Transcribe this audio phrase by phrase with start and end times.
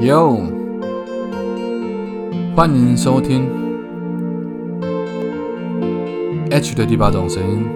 [0.00, 0.40] Yo，，
[2.56, 3.46] 欢迎收听
[6.50, 7.66] H 的第八种声音，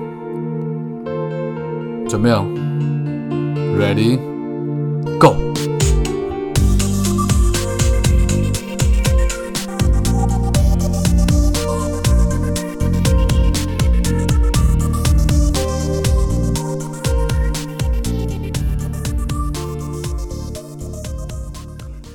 [2.08, 2.46] 准备哦
[3.78, 4.18] ？Ready,
[5.18, 5.34] Go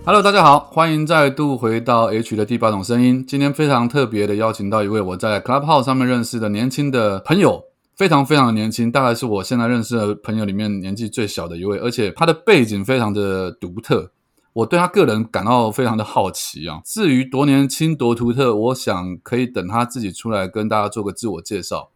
[0.09, 3.23] Hello，大家好，欢迎再度回到 H 的第八种声音。
[3.27, 7.63] 今天非常特别的邀请到一位我在 Clubhouse 上面认识的年轻的朋友，
[7.95, 14.09] 非常非常的年轻，大概是我现在认识的朋友里面年纪最小的一位，而且他的背景非常的独特，
[14.53, 16.81] 我对他个人感到非常的好奇啊。
[16.83, 21.91] 至于多年轻多独特，我想可以等他自己出来跟大家做个自我介绍。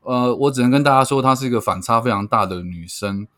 [0.00, 3.28] 呃，我只能跟大家说，她是一个反差非常大的女生。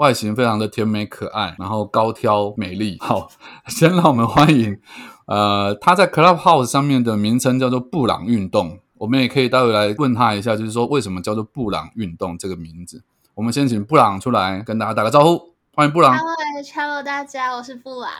[0.00, 2.96] 外形非常的甜美可爱，然后高挑美丽。
[3.00, 3.28] 好，
[3.68, 4.80] 先让我们欢迎，
[5.26, 8.80] 呃，他在 Clubhouse 上面的名称叫做布朗运动。
[8.96, 13.02] 我们也可以待会来问他一下，就是说为什么叫做布朗运动这个名字。
[13.34, 16.16] 我们先请布朗出来跟大家打个招呼，欢迎布朗。
[16.16, 18.10] Hello，Hello，大家，我是布朗。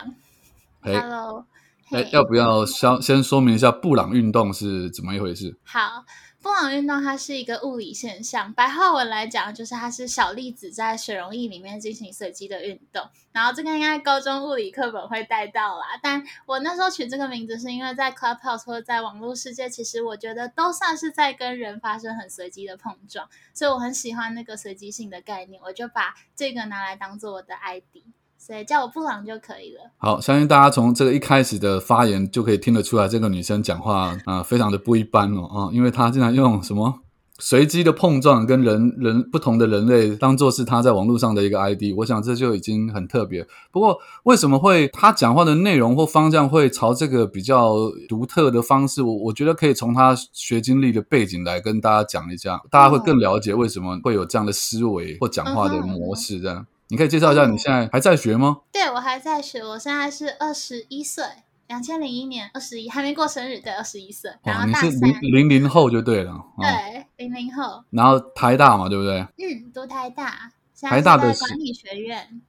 [0.83, 1.47] Hello，
[1.93, 5.59] 哎，要不要先先说明一下布朗运动是怎么一回事？
[5.65, 6.05] 好。
[6.43, 13.09] 布朗运动它是一个物理现象，白话文来讲就是它是小粒子在水溶液里面进行随机的运动。
[13.33, 28.05] 然后这个应该高中物理课本会带到啦，但我那时候取这个名字是因为在 Clubhouse 或在网络世界，其实我觉得都算是在跟人发生很随机的碰撞，所以我很喜欢那个随机性的概念，我就把这个拿来当做我的 ID。
[28.41, 29.91] 所以叫我布朗就可以了。
[29.99, 37.01] 好，相信大家从这个一开始的发言就可以听得出来，这个女生讲话啊，非常的不一般哦啊，因为她经常用什么
[37.39, 43.47] 随机的碰撞跟人人不同的人类当做是她在网络上的一个 ID，我想这就已经很特别。
[43.71, 49.03] 不过为什么会她讲话的内容或方向会朝这个比较独特的方式？
[49.03, 56.67] 我我觉得可以从她学经历的背景来跟大家讲一下，大家会更了解为什么会有这样的思维或讲话的模式这样。
[56.91, 58.59] 你可以介绍一下你现在还在学吗？
[58.73, 61.25] 对，我还在学，我现在是二十一岁，
[61.69, 64.31] 两千零一年二十一，还没过生日，对，二十一岁。
[64.43, 67.85] 然后你是零零零后就对了，对，零零后。
[67.91, 69.21] 然后台大嘛，对不对？
[69.39, 70.51] 嗯，读台大，
[70.83, 72.41] 台大的管理学院，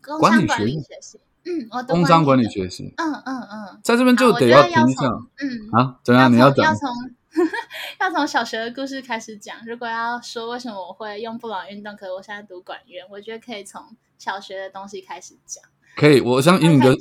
[0.00, 0.82] 管理学院。
[1.44, 2.94] 嗯，我工商管理学习。
[2.96, 5.06] 嗯嗯嗯，在这边就得要评一下。
[5.06, 6.32] 嗯啊，怎样？
[6.32, 6.66] 你要讲？
[6.66, 6.88] 要从
[8.26, 9.56] 小学的故事开始讲。
[9.66, 15.62] 如果要说为什么我会用布朗运动，可是我现在读管院，我觉得可以从小学的东西开始讲。
[15.96, 16.96] 可以，我相信你的？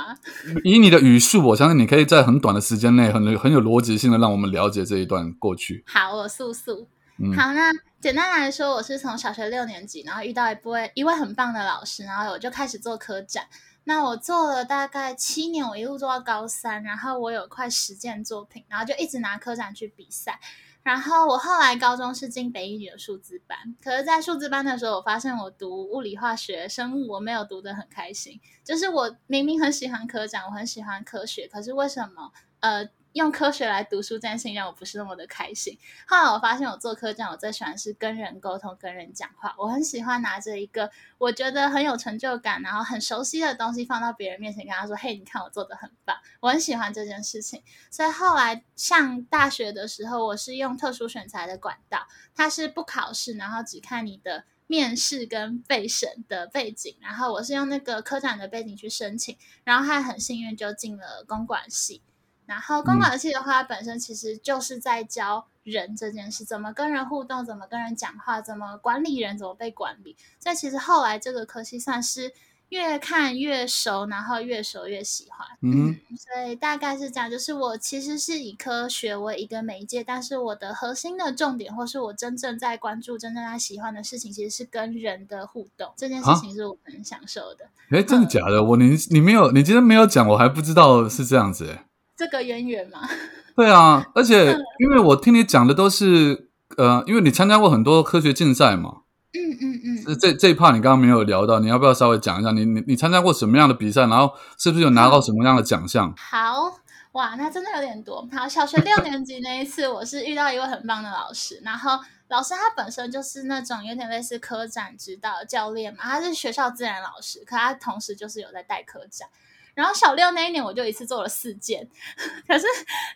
[0.64, 5.84] 以你的语速，我相信你可以在很短的时间内，很很有逻辑性的让我们了解这一段过去。
[5.86, 6.88] 好，我速速。
[7.36, 7.70] 好，那
[8.00, 13.44] 简单来说，我是从小学六年级，然后遇到一位一位很棒的老师，然后我就开始做科展。
[13.84, 20.38] 那我做了大概七年，我一路做到高三，然后我有块实践作品，然后就一直拿科展去比赛。
[20.82, 28.40] 然后我后来高中是进北一女的数字班，可是，在数字班的时候，我发现我读物理、化学、生物，我没有读得很开心。
[28.64, 32.88] 就是我明明很喜欢科展，我很喜欢科学，可是为什么呃？
[33.12, 35.78] 用科学来读书这件事情让我不是那么的开心。
[36.06, 39.54] 后来我发现，我做科长，我最喜欢是跟人沟通、跟人讲话。
[39.58, 47.62] 我很喜欢拿着一个我觉得很有成就感，然后很熟悉的东西放到别人面前，跟他说：“嘿，你看我做的很棒。”我很喜欢这件事情。
[47.90, 56.96] 所以后来上大学的时候，我是用特殊选材的管道，它是不考试，然后只看你的面试跟备审的背景。
[57.00, 62.02] 然后我是用那个科长的背景去申请，然后还很幸运就进了公管系。
[62.50, 70.16] 然后公管系的话，本身其实就是在教人这件事，怎么跟人互动，怎么跟人讲话，怎么管理人，怎么被管理。
[70.40, 72.32] 所以其实后来这个科系算是
[72.70, 75.46] 越看越熟，然后越熟越喜欢。
[75.62, 85.92] 嗯，所以大概是这样，就是我其实是以科学为一个媒介，但是我的核心的重点，或是我真正在关注、真正在喜欢的事情，其实是跟人的互动。
[85.96, 87.68] 这件事情是我很享受的。
[87.90, 88.64] 哎，真的假的？
[88.64, 91.70] 我你你没有，你今天没有讲，我还不知道是这样子。
[91.70, 91.86] 哎。
[92.20, 93.00] 这个渊源嘛？
[93.56, 98.98] 对啊，而且因为我听你讲的都是呃，因为你参加过很多科学竞赛嘛。
[99.32, 100.18] 嗯嗯嗯。
[100.20, 102.50] 这这一 part 你刚刚没有聊到，你要不要稍微讲一下？
[102.52, 104.02] 你你你参加过什么样的比赛？
[104.02, 106.12] 然后是不是有拿到什么样的奖项？
[106.18, 106.78] 好
[107.12, 108.28] 哇，那真的有点多。
[108.30, 119.28] 好，小学六年级那一次，我是遇到一位很棒的老师，然后老师他本身就是那种有点类似科展指导教练嘛，他是学校自然老师，可他同时就是有在带科展。
[119.74, 121.88] 然后小六那一年，我就一次做了四件。
[122.46, 122.66] 可是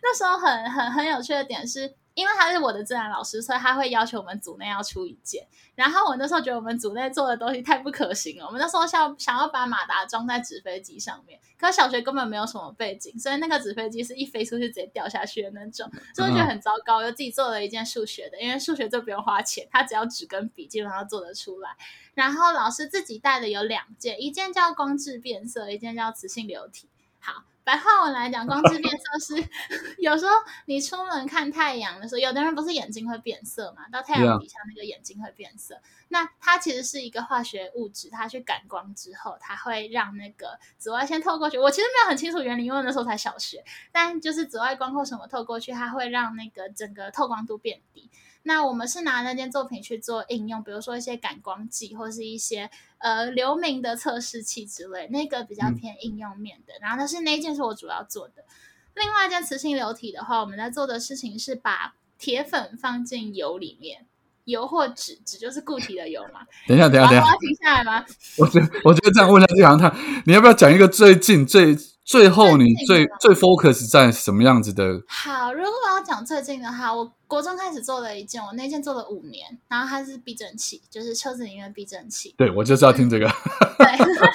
[0.03, 5.46] 那时候很很很有趣的点是，因为他是我的自然老师，所以他会要求我们组内要出一件。
[5.75, 8.46] 然后我那时候觉得我们组内做的东西太不可行了。
[8.46, 17.02] 我们那时候想想要把马达装在纸飞机上面，可小学根本没有什么背景，所以那个纸飞机是一飞出去直接掉下去的那种，所以我觉得很糟糕。
[17.02, 21.70] 就自己做了一件数学的，因为数学就不用花钱，他只要纸跟笔，基本上做得出来。
[22.14, 26.88] 然后老师自己带的有两件，一件叫光质变色，一件叫磁性流体。
[27.19, 27.43] 好。
[27.64, 29.49] 白话文来讲，光之变色是
[29.99, 30.32] 有时候
[30.66, 33.88] 你出门看太阳的时候，有的人不是眼睛会变色嘛？
[33.90, 35.81] 到太阳底下那个眼睛会变色。
[36.08, 41.58] 那它其实是一个化学物质，它去感光之后，它会让那个紫外线透过去。
[41.58, 43.64] 我其实没有很清楚原理，因为那时候才小学。
[43.90, 48.11] 但就是紫外光或什么透过去，它会让那个整个透光度变低。
[48.44, 56.75] 那我们是拿那件作品去做应用，比如说一些感光剂或是一些呃流明的测试器之类，那个比较偏应用面的。
[56.81, 58.44] 然后但是那一件是我主要做的。
[58.94, 64.06] 另外一件磁性流体的话，我们在做的事情是把铁粉放进油里面，
[64.44, 66.47] 油或纸，纸就是固体的油嘛。
[66.69, 68.05] 等一下，等一下，等一下，我要停下来吗？
[68.38, 71.76] 我觉我觉得这样问下去，好像你要不要讲一个最近最？
[72.05, 75.03] 最后，你最最 focus 在什么样子的？
[75.09, 82.35] 好，如果我要讲最近的话，我国中开始做了一件，我那件做了五年，然后它是避震器，就是车子里面避震器。
[82.37, 83.27] 对，我就是要听这个。
[83.79, 83.87] 对，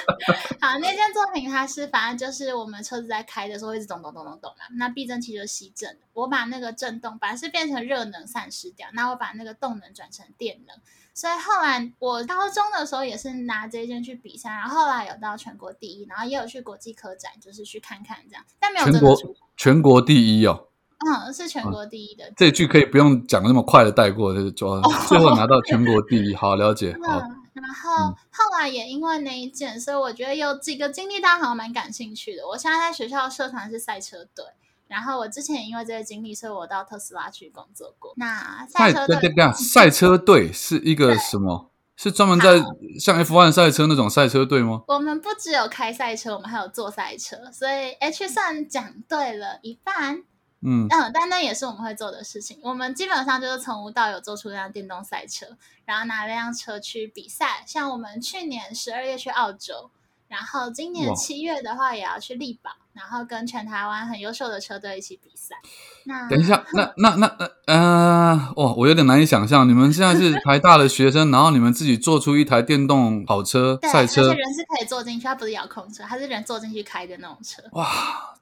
[0.59, 10.75] 好，那件作品它是反正就是我们车子在开的时候一直咚咚咚咚咚嘛，那避震器就是吸震，我把那个震动本来是变成热能散失掉，那我把那个动能转成电能。
[11.13, 19.17] 所以后来我高中的时候也是拿这件去比赛，然后后来有到全国第一，然后也有去国际科展，就是去看看这样，但没有全国
[19.57, 20.67] 全国第一哦，
[21.05, 22.31] 嗯，是全国第一的。
[22.37, 26.93] 这句可以不用讲那么快的带过，就是 说最后拿到全国第一，好了解。
[27.05, 27.19] 好，
[27.53, 32.47] 然后后来也因为那一件，所以我觉得有几个经历，大家好像蛮感兴趣的。
[32.47, 34.45] 我现在在学校社团是赛车队。
[34.89, 38.11] 然后我之前因为这个经历，所以我到特斯拉去工作过。
[38.17, 41.71] 那赛车队，赛车队是一个什么？
[41.95, 42.59] 是专门在
[42.99, 44.83] 像 F1 赛车那种赛车队吗？
[44.87, 50.23] 我们不只有开赛车，我们还有坐赛车，所以 H 算讲对了一半。
[50.61, 52.59] 嗯嗯，但那也是我们会做的事情。
[52.63, 55.45] 我们基本上就是从无到有做出一辆电动赛车，
[55.85, 57.63] 然后拿那辆车去比赛。
[57.67, 59.91] 像我们去年十二月去澳洲。
[60.27, 62.69] 然后今年七月的话，也要去力宝，
[62.99, 65.55] 然后跟全台湾很优秀的车队一起比赛。
[66.03, 77.63] 那等一下，那 那那那，呃，哇，我有点难以想象，你们现在是台大的学生， 然后你们自己做出一台电动跑车赛车，而且人是可以坐进去，它不是遥控车，它是人坐进去开的那种车。
[77.71, 77.87] 哇！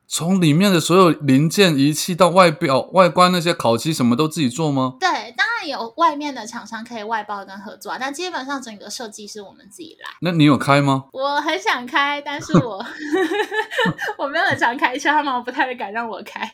[0.10, 4.96] 从里面的所有零件、仪器到外表、外观那些烤漆，什么都自己做吗？
[5.00, 10.10] 对，当然有外面的厂商可以外包跟合作，啊但基本上整个设计是我们自己来。
[10.22, 11.04] 那你有开吗？
[11.12, 12.84] 我很想开，但是我
[14.18, 16.50] 我没有很常开车，他们不太敢让我开。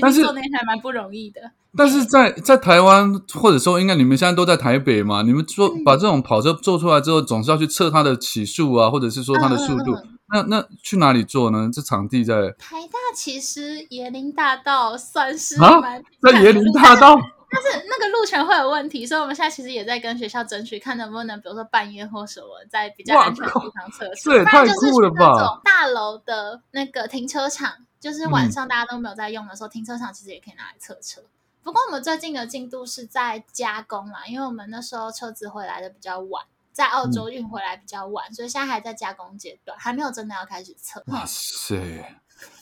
[0.00, 1.40] 但是做那台蛮不容易的。
[1.76, 5.22] 但是在在台湾，或者说应该你们现在都在台北嘛？
[5.22, 9.94] 你们做把这种跑车做出来之后，总是要去测它的起速啊，或者是说它的速度。
[10.32, 11.70] 那那去哪里做呢？
[11.72, 15.80] 这场地在台大，其实椰林大道算是啊，
[16.22, 17.14] 在椰林大道，
[17.50, 24.22] 但是那个路程会有问题，所以我们现在其实也在跟学校争取，看能不能，比如说半夜或什么，在比较安全的地方测试。
[24.24, 25.60] 这也太酷了吧！
[25.62, 31.20] 大楼的那个停车场，就是晚上大家都没有在用的时候，停车场其实也可以拿来测车。
[31.62, 36.44] 不过我们最近的进度是在加工啦，因为我们那时候车子回来的比较晚。
[36.74, 41.00] 在澳洲运回来比较晚，所以现在还在加工阶段，还没有真的要开始测。
[41.06, 42.04] 哇塞，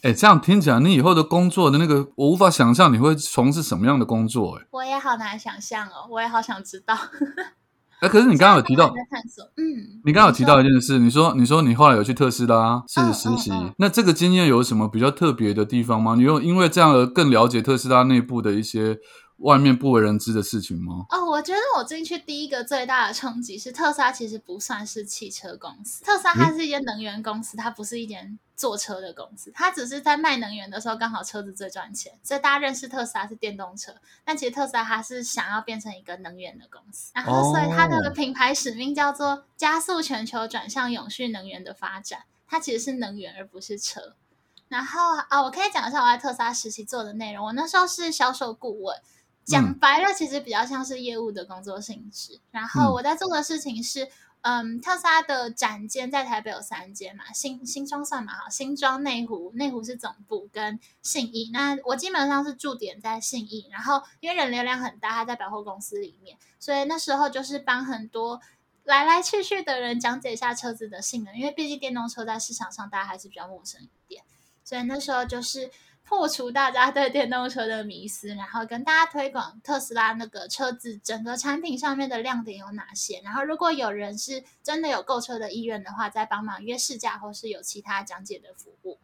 [0.03, 4.59] 哎，这样听起来，你以后的工作的那个，我无法想象你会从事什么样的工作。
[4.59, 6.95] 哎，我也好难想象哦，我也好想知道。
[8.03, 16.17] 哎，可是你刚刚有提到探索，嗯，你刚刚有提到一件事，你说你说你后来有去特斯拉是实习，那这个经验有什么比较特别的地方吗？
[16.17, 18.99] 你有因为这样而更了解特斯拉内部的一些？
[19.43, 21.05] 外面不为人知的事情吗？
[21.11, 33.93] 哦，我觉得我进去第一个最大的冲击是特斯拉其实不算是汽车公司，特斯拉它是一间能源公司，它不是一间坐车的公司，它只是在卖能源的时候刚好车子最赚钱，所以大家认识特斯拉是电动车，
[34.25, 44.15] 但其实特斯拉它是想要变成一个能源的公司，然后所以它的品牌使命叫做加速全球转向永续能源的发展，它其实是能源而不是车。
[44.69, 48.97] 然后啊，我可以讲一下我在特斯拉实习做的内容，我那时候是销售顾问。
[49.45, 52.41] 讲白了，其实比较像是业务的工作性质。
[52.51, 54.09] 然后我在做的事情是，
[54.43, 61.51] 嗯，特斯拉的展间在台北有三间嘛，新新庄算嘛，好，新庄内湖，内湖是总部跟信义。
[61.53, 68.41] 那我基本上是驻点在信义，然后因为人流量很大，它在百货公司里面，所以那时候就是帮很多
[68.85, 74.23] 来来去去的人讲解一下车子的性能，因为毕竟电动车在市场上大家还是比较陌生一点，
[74.65, 75.71] 所以那时候就是。
[76.13, 83.23] 破除大家对电动车的迷思，然后跟大家推广特斯拉那个车子整个产品上面的亮点有哪些。
[83.25, 88.99] 然后如果有人是真的有购车的意愿的话，再帮忙约试驾或是有其他讲解的服务。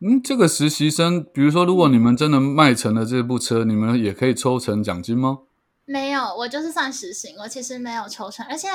[0.00, 5.38] 嗯，这个实习生，比如说如果你们真的卖成了这部车，你们也可以抽成奖金吗？
[5.86, 8.68] 没有，我就是算实行，我其实没有抽成，而且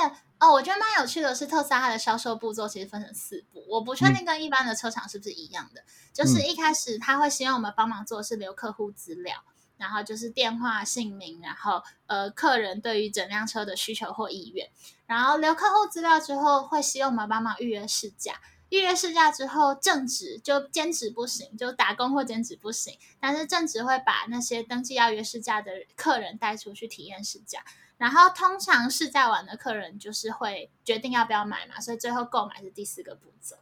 [0.45, 5.81] 哦，我觉得蛮有趣的是，特斯拉它的销售步骤其实分成四步，我不确定跟一般的车厂是不是一样的。
[6.13, 9.43] 就是一开始他会希望我们帮忙做的是留客户资料，
[9.77, 14.69] 然后就是电话、姓名，然后呃客人对于整辆车的需求或意愿，
[15.07, 18.39] 然后留客户资料之后会希望我们帮忙预约试驾。
[18.69, 22.97] 预约试驾之后，正职就兼职不行，就打工或兼职不行。
[23.19, 27.63] 但是正职会把那些登记要约试驾的客人带出去体验试驾，
[27.97, 33.55] 然后通常试驾完的客人就是会决定要不要买嘛，所以最后购买是第四个步骤。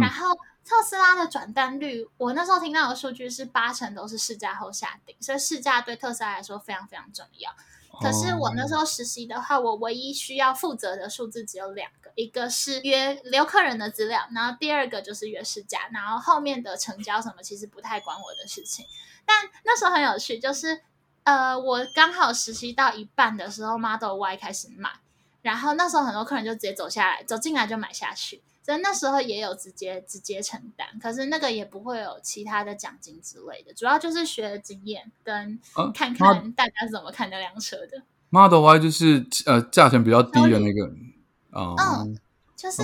[0.00, 7.50] 然后特斯拉的转单率，我那时候听到的数据是八成都是试驾后下定，所以试驾对特斯拉来说非常非常重要。
[8.00, 18.86] 可是我那时候实习的话，我唯一需要负责的数字只有两个，一个是约留客人的资料，然后第二个就是约试驾，然后后面的成交什么其实不太管我的事情。
[19.26, 20.80] 但那时候很有趣，就是
[21.24, 24.90] 呃，我刚好实习到一半的时候，Model Y 开始卖，
[25.42, 28.42] 然后那时候很多客人就直接走下来，走进来就买下去。
[28.62, 35.58] 所以那时候也有直接直接承担，可是那个也不会有其他的奖金之类的，主要就是学经验跟
[35.94, 38.02] 看看大家怎么看那辆车的。
[38.28, 40.86] Model Y 就是呃价钱比较低的那个，
[41.52, 42.20] 嗯，
[42.60, 42.82] 就是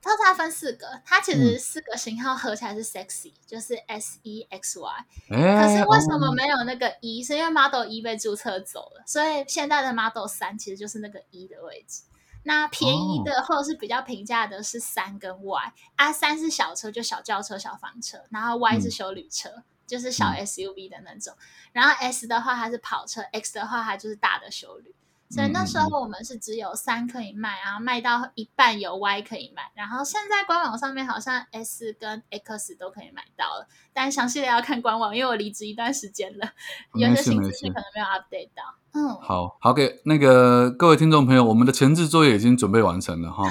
[0.00, 5.06] 它它分四个，它其实四个型号合起来是 Sexy，就是 S E X Y。
[5.28, 7.22] 可是为什么没有那个一？
[7.22, 12.04] 是因为 Model 一被注册走了，所以现在的 Model 三其实就是那个一的位置。
[12.44, 21.34] 那便宜的或者是比较平价的是三跟 Y 啊，三是小车，就小轿车、小房车，然后 Y 是修旅车，就是小 SUV 的那种，
[21.72, 24.94] 然后 S 的话它是跑车，X 的话它就是大的修旅。
[25.30, 36.48] 所以那时候我们是只有三可以卖，然后卖到一半有 Y 可以卖，然后现在官网上面好像 S 跟 X 都可以买到了，但详细的要看官网，因为我离职一段时间了，
[36.94, 38.62] 有些新资讯可能没有 update 到。
[38.94, 43.44] 嗯，好好给那个各位听众朋友，我们的前置作业已经准备完成了哈，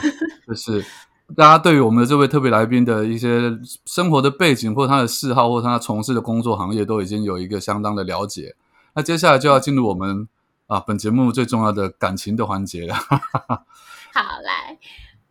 [0.48, 0.84] 就 是
[1.36, 3.52] 大家对于我们的这位特别来宾的一些
[3.86, 8.56] 生活的背景或他的嗜好或他从事的工作行业都已经有一个相当的了解，
[8.96, 10.28] 那接下来就要进入我们。
[10.68, 12.94] 啊，本节目最重要的感情的环节了。
[14.14, 14.78] 好，来，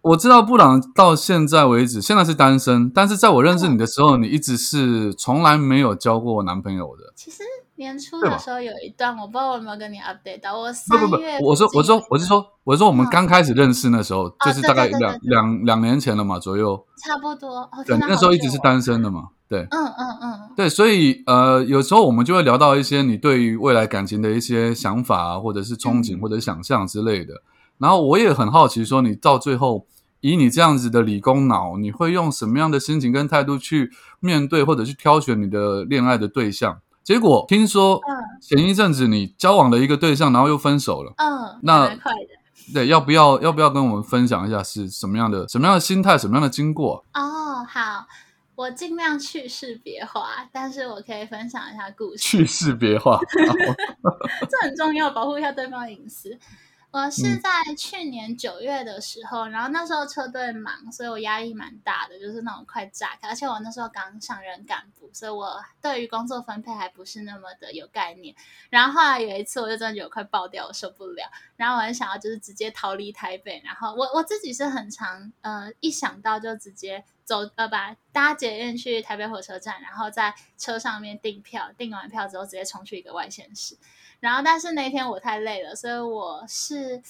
[0.00, 7.12] 我知道布朗到现在为止现在是单身，但是在我认识你的时候，你一直是从来没有交过男朋友的。
[7.14, 7.43] 其实
[7.76, 10.59] 年初的时候有一段，我不知道有没有跟你 update 到。
[10.59, 16.85] 我三月，我说，我说，我是说，我是说，我们刚开始认识那时候，就是大概两两两年前了嘛，左右。
[17.04, 17.68] 差不多。
[17.87, 19.28] 对，那时候一直是单身的嘛。
[19.49, 27.42] 对，嗯嗯嗯，对，所以呃，有时候我们就会聊到一些你对于未来感情的一些想法啊，或者是憧憬或者想象之类的。
[27.78, 29.87] 然后我也很好奇，说你到最后
[30.21, 36.80] 以你这样子的理工脑，你会用什么样的心情跟态度去面对或者去挑选你的恋爱的对象？
[37.07, 38.01] 结果听说，
[38.43, 41.15] 前一阵子你交往了一个对象，然后又分手了。
[41.19, 47.05] 嗯，那快的对，要不要要不要跟我们分享一下是什么样的什么样的心态，什么样的经过？
[47.15, 48.07] 哦，好。
[48.57, 52.17] 我尽量去世别化，但是我可以分享一下故事。
[52.17, 53.21] 去世别化，
[54.49, 56.37] 这很重要，保护一下对方的隐私。
[56.97, 63.29] 我是在去年九月的时候，然后那时候车队忙，所以我压力蛮大的，就是那种快炸开。
[63.29, 68.35] 而且我那时候刚上任干部，所以我对于工作分配还不是那么的有概念。
[68.71, 71.31] 然后后来有一次，我就真的有快爆掉，我受不了。
[71.57, 73.61] 然后我很想要就是直接逃离台北。
[73.62, 83.76] 然后我我自己是很常呃，一想到就直接走呃，把搭捷运去台北火车站，然后在车上面订票，订完票之后直接冲去一个外县市。
[84.21, 87.02] 然后，但是那天我太累了，所以我是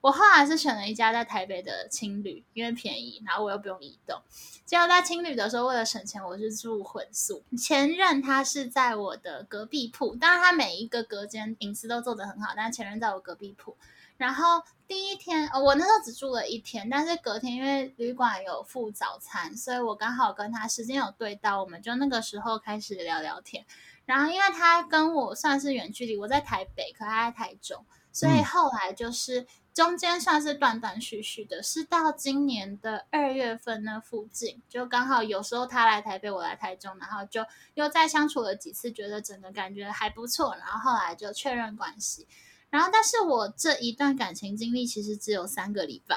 [0.00, 4.20] 我后来是选了一家在台北的青旅，因为便宜，然后我又不用移动。
[4.64, 7.44] 结果在青旅的时候，为了省钱，我是住混宿。
[7.56, 13.76] 前任他是在我的隔壁铺，当然他每一个隔间隐私都做得很好，但前任在我隔壁铺。
[14.18, 23.64] 然后第一天，呃我那时候只住了一天，但是隔天因为旅馆有附早餐，所以我刚好跟他时间有对到，我们就那个时候开始聊聊天。
[24.04, 37.44] 然后，因为他跟我算是远距离，我在台北，可他在台中，所以后来就是中间算是断断续续的，是到今年的二月份那附近，就刚好有时候他来台北，我来台中，然后就
[37.74, 42.26] 又再相处了几次，觉得整个感觉还不错，然后后来就确认关系。
[42.70, 46.16] 然后，但是我这一段感情经历其实只有三个礼拜，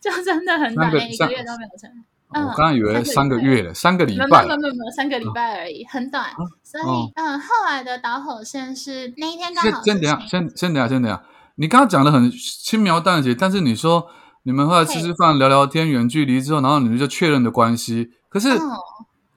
[0.00, 1.90] 就真的很短，连一个月都没有成。
[1.90, 6.26] 嗯我刚刚以为三个月了，三个礼拜，没有没有没有三个礼拜而已，很短。
[6.62, 6.84] 所以
[7.16, 9.82] 嗯，后来的导火线是那一天刚好。
[9.82, 11.24] 先等下，先先等下，先等下。
[11.54, 14.08] 你刚刚讲的很轻描淡写，但是你说
[14.42, 18.10] 你们后来吃吃饭、聊聊天、远距离之后，然后你们就确认的关系。
[18.28, 18.50] 可是，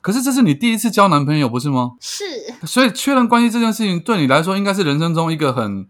[0.02, 1.92] 可是这是你第一次交男朋友，不是吗？
[2.02, 2.26] 是。
[2.68, 5.88] 所以确认关系这件事情对你来说，应该是人生中一个很。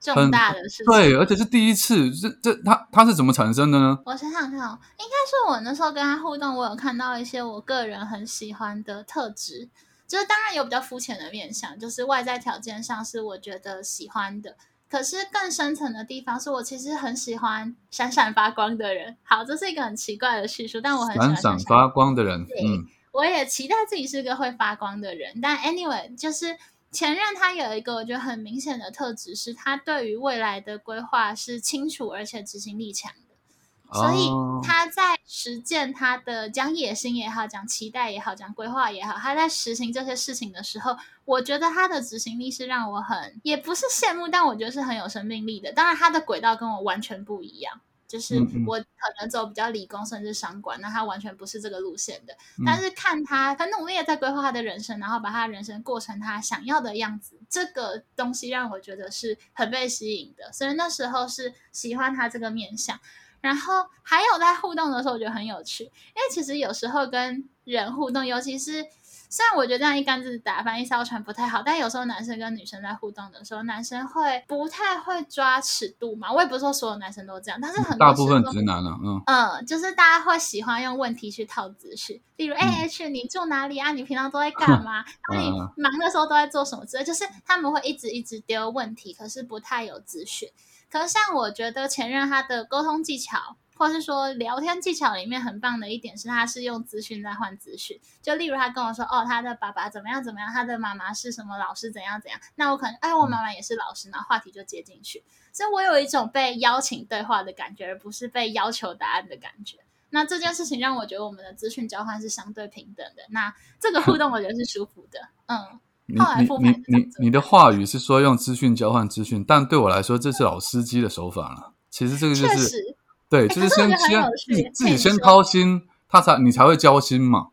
[0.00, 3.98] 重大的事情，对，而且是第一次，这这他他是怎么产生的呢？
[4.06, 9.68] 我想想看哦，应该是我那时候跟他互动，我有看到一些我个人很喜欢的特质，
[10.06, 14.56] 就是当然有比较肤浅的面相，就是外在条件上是我觉得喜欢的，
[14.88, 19.16] 可是更深层的地方是我其实很喜欢闪闪发光的人。
[19.24, 22.42] 好，这是一个很奇怪的叙述，但我很喜欢闪闪发光的人。
[22.42, 26.56] 嗯，我也期待自己是个会发光的人，但 anyway 就是。
[26.90, 34.30] 前任他有一个我觉得很明显的特质，是他对于未来的规划是清楚而且执行力强的，所以
[34.62, 45.72] 他在实践他的讲野心也好，讲期待也好，讲规划也好，他在实行这些事情的时候，我觉得他的执行力是让我很也不是羡慕，但我觉得是很有生命力的。
[45.72, 47.80] 当然，他的轨道跟我完全不一样。
[48.08, 48.36] 就是
[48.66, 52.34] 我可能走比较理工甚至商管，那他完全不是这个路线的。
[52.64, 60.50] 但是看他很努力的在规划他的人生，然后把他人生过成他想要的样子，这个东西让我觉得是很被吸引的。
[60.52, 62.98] 所以那时候是喜欢他这个面相。
[63.40, 68.86] 然后还有在互动的时候，我觉得很有趣，因为其实有时候跟人互动，尤其是。
[69.30, 76.32] 虽然我觉得这样一竿子打翻一艘船不太好，但有时候男生跟女生在互动的时候，男生会不太会抓尺度嘛。
[76.32, 83.92] 我也不是说所有男生都这样，但是很大部分直男了，嗯嗯，就是大家会喜欢用问题去套姿势，例如 A H 你住哪里啊？
[83.92, 85.04] 你平常都在 干嘛？
[85.30, 90.48] 那你忙的时候都在做什么之类，就是他们会一直一直丢问题，可是不太有资讯。
[90.90, 93.56] 可是像我觉得前任他的沟通技巧。
[93.78, 97.98] 或是说聊天技巧里面很棒的一点是，他是用资讯在换资讯。
[98.20, 102.40] 就例如他跟我说，哦，他的爸爸怎么样怎么样，他的妈妈是什么老师怎样怎样。
[102.56, 105.22] 那我可能，哎，我妈妈也是老师，然后话题就接进去。
[105.52, 109.78] 所以我有一种被邀请对话的感觉，而不是被要求答案的感觉。
[110.10, 113.22] 那这件事情让我觉得我们的资讯交换是相对平等的。
[113.30, 115.20] 那这个互动我觉得是舒服的。
[115.46, 121.74] 嗯，你你你你你的话语是说用资讯交换资讯，但对我来说这是老司机的手法了。
[121.90, 122.97] 其实这个就是。
[123.28, 127.48] 对，就是先先自己自己先掏心，他才你才会交心嘛。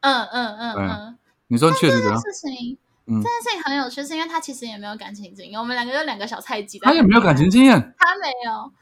[0.00, 6.78] 嗯嗯嗯嗯，你说确实这件事情，这件事情很有趣，是因为他其实也没有感情经验，我们两个就两个小菜鸡。
[6.78, 8.72] 他也没有感情经验，他没有，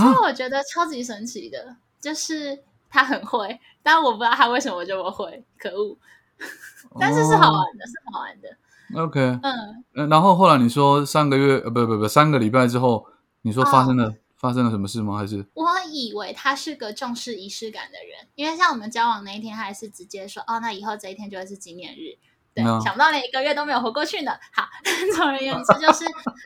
[0.00, 5.98] 所以我觉得超级神奇的，就是他很会，但我不知道他为什么这么会，可恶。
[6.98, 8.48] 但是是好玩的，是好玩的。
[9.02, 13.06] OK，嗯，然后后来你说三个月，呃，不不不，三个礼拜之后，
[13.42, 14.14] 你说发生了。
[14.42, 15.16] 发生了什么事吗？
[15.16, 22.18] 还是我以为他是个重视仪式感的人，因为像我们交往那一天，他还是直接说：“哦，那以后这一天就会是纪念日。”
[22.52, 24.32] 对，想不到连一个月都没有活过去呢。
[24.52, 24.64] 好，
[25.16, 26.04] 总而言之就是，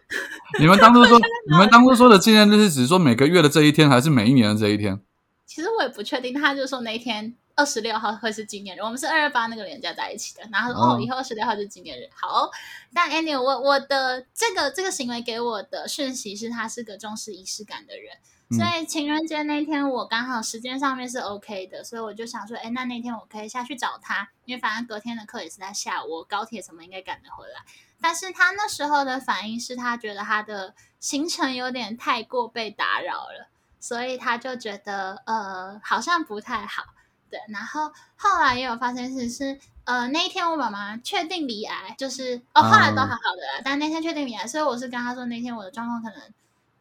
[0.60, 1.18] 你们当初说，
[1.50, 5.00] 你们当初说的纪念日是指说每个月的这一天，还是每一年的这一天？
[5.46, 7.34] 其实我也不确定，他就说那一天。
[7.56, 10.42] 二十六号会是纪念日，我们是二二八那个连假在一起的。
[10.52, 12.08] 然后说哦，以后二十六号是纪念日。
[12.14, 12.50] 好，
[12.92, 18.16] 但 Annie，我我的这个这个行为给我的讯息是，他是个重视仪式感的人。
[18.50, 27.64] 所以情人节那天，我刚好时间上面是 OK 的，所以我就想说，哎，那那天我可以下去找他，因为反正隔天的课也是在下午，我高铁什么应该赶得回来。
[28.00, 33.48] 但是他那时候的反应是他觉得他的行程有点太过被打扰了，
[33.80, 36.84] 所以他就觉得呃，好像不太好。
[37.30, 46.32] 对，然后后来也有发生事是，呃，那一天我妈妈确定离癌，就是哦，后来都好好的啦，但那天确定离癌，所以我是跟她说，那天我的状况可能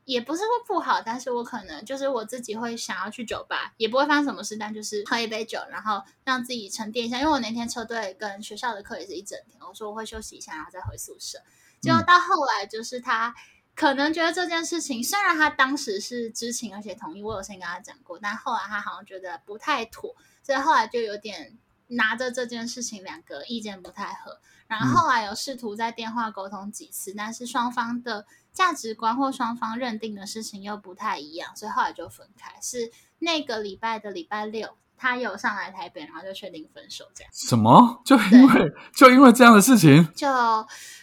[0.05, 11.39] 也不是说不好，但是我可能就是我自己会想要去酒吧，也不会发生什么事，但就是喝一杯酒，然后让自己沉淀一下，因为我那天车队跟学校的课也是一整天，我说我会休息一下，然后再回宿舍。
[11.81, 13.33] 结果到后来就是他。
[13.77, 24.39] 可能觉得这件事情，虽然他当时是知情而且同意，我有先跟他讲过，但后来他好像觉得不太妥，所以后来就有点拿着这件事情，两个意见不太合。
[24.67, 32.51] 然后后来有试图在电话沟通几次，但是双方的价值观或双方认定的事情又不太一样，所以后来就分开。
[32.61, 37.31] 是那个礼拜的礼拜六，他有上来台北，然后就确定分手，这样。
[37.33, 38.01] 什么？
[38.05, 40.07] 就因为就因为这样的事情？
[40.15, 40.27] 就。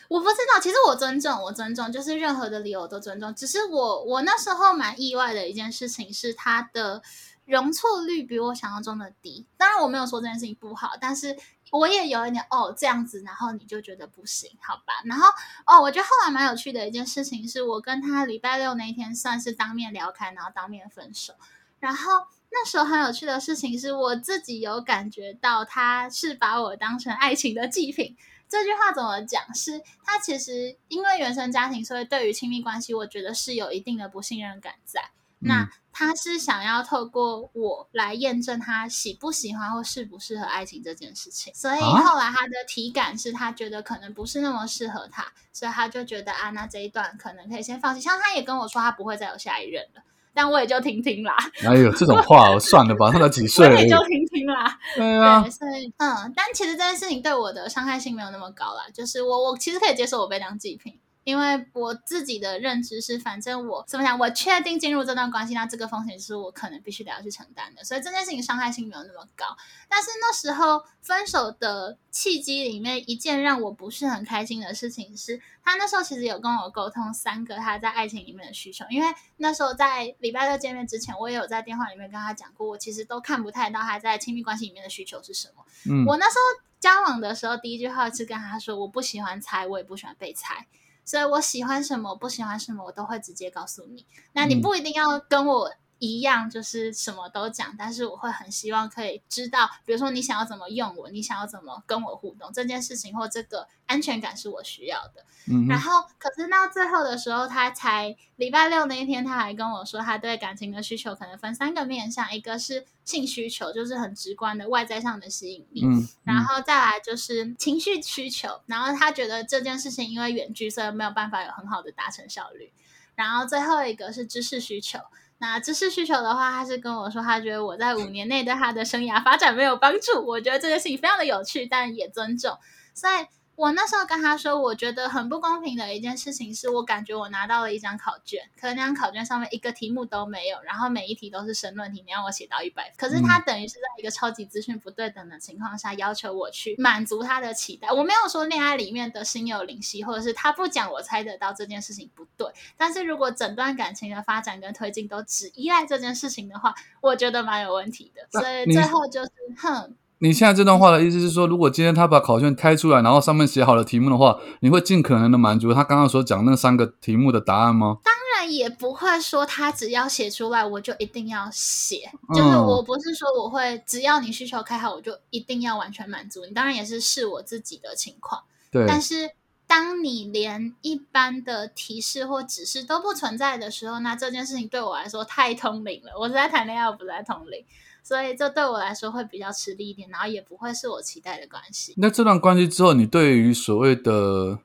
[0.09, 3.35] 我不知道，其实我尊重，我尊重，就是任何的理由都尊重。
[3.35, 7.03] 只是我，我那时候蛮意外的一件事情是，他的
[7.45, 9.47] 容错率比我想象中的低。
[9.57, 11.37] 当然，我没有说这件事情不好，但是
[11.71, 14.95] 我也有一点哦这样子，然后你就觉得不行，好吧？
[15.05, 15.29] 然后
[15.67, 21.35] 哦，我觉得后来蛮有趣的一件事情是，我跟他礼拜六那一天算是当面聊开，然后当面分手。
[21.81, 28.17] 然后那时候很有趣的事情是我自己有感觉到他是把我当成爱情的祭品。
[28.49, 29.43] 这句话怎么讲？
[29.55, 35.11] 是他其实因为原生家庭，所以对于亲密关系，我觉得是有一定的不信任感在。
[35.39, 41.53] 那他是想要透过我来验证他喜不喜欢或适不适合爱情这件事情。
[41.55, 48.01] 所以后来他的体感是他觉得可能不是那么适合他，所以他就觉得啊，那这一段可能可以先放弃。
[48.01, 50.03] 像他也跟我说，他不会再有下一任了。
[50.35, 51.37] 但我也就听听啦。
[51.63, 53.69] 哎呦，这种话 算了吧，他才几岁？
[53.69, 54.79] 我也就听听啦。
[54.97, 58.85] 对啊，所以嗯，但其实这件事情对我的伤害性没有那么高啦。
[58.95, 60.99] 就是我，我其实可以接受我被当祭品。
[61.25, 69.47] 因为我自己的认知是，反正我怎么讲，我确定进入这段关系，那这个风险是我可能必须得要去承担的，所以这件事情伤害性没有那么高。
[69.89, 85.65] 但是那时候分手的契机里面，一件让我不是很开心的事情是，他那时候其实有跟我沟通三个他在爱情里面的需求，因为那时候在礼拜六见面之前，我也有在电话里面跟他讲过，我其实都看不太到他在亲密关系里面的需求是什么。
[85.89, 90.67] 嗯，我那时候交往的时候，第一句话是跟他说，我不喜欢猜，我也不喜欢被猜。
[91.05, 94.07] 所以我喜欢什么，不喜欢什么，我都会直接告诉你。
[94.33, 95.73] 那你不一定要跟我。
[96.03, 105.25] 一样就是什么都讲，但是我会很希望可以知道，比如说你想要怎么用我，你想要怎么跟我互动，这件事情或这个安全感是我需要的。
[105.49, 122.73] 嗯，然后可是到最后的时候，他才礼拜六那一天，他还跟我说，他对感情的需求可能分三个面向，一个是性需求，就是很直观的外在上的吸引力，嗯，然后再来就是情绪需求，然后他觉得这件事情因为远距，所以没有办法有很好的达成效率，
[123.15, 124.99] 然后最后一个是知识需求。
[125.43, 130.25] 那知识需求的话，他是跟我说，他觉得我在五年内对他的生涯发展没有帮助。
[130.25, 132.57] 我觉得这件事情非常的有趣，但也尊重，
[132.95, 133.27] 所以。
[133.63, 147.87] 我那时候跟他说，我觉得很不公平的一件事情是，我感觉我拿到了一张考卷，可是那张考卷上面一个题目都没有，然后每一题都是申论题，你让我写到一百分，可是他等于是在一个超级资讯不对等的情况下，要求我去满足他的期待。
[147.93, 158.27] 我没有说恋爱里面的心有灵犀，或者是他不讲我猜得到这件事情不对，但是如果整段感情的发展跟推进都只依赖这件事情的话，我觉得蛮有问题的。
[158.41, 159.95] 所以最后就是哼。
[160.23, 167.99] 你现在这段话的意思是说，如果今天他把考卷开出来，然后上面写好了题目的话，你会尽可能的满足他刚刚所讲那三个题目的答案吗？
[168.05, 176.55] 当然也不会说他只要写出来我就一定要写，就是我不是说我会只要你需求开好我就一定要完全满足你。
[176.55, 178.43] 当然也是视我自己的情况。
[178.71, 178.87] 对。
[178.87, 179.31] 但是
[179.67, 186.13] 当你连一般的提示或指示都不存在的时候，那这件事情对我来说太通灵了。
[186.17, 187.65] 我是在谈恋爱，我不在通灵。
[188.03, 191.95] 所以这对我来说会比较吃力一点，然后也不会是我期待的关系。
[191.97, 194.59] 那这段关系之后，你对于所谓的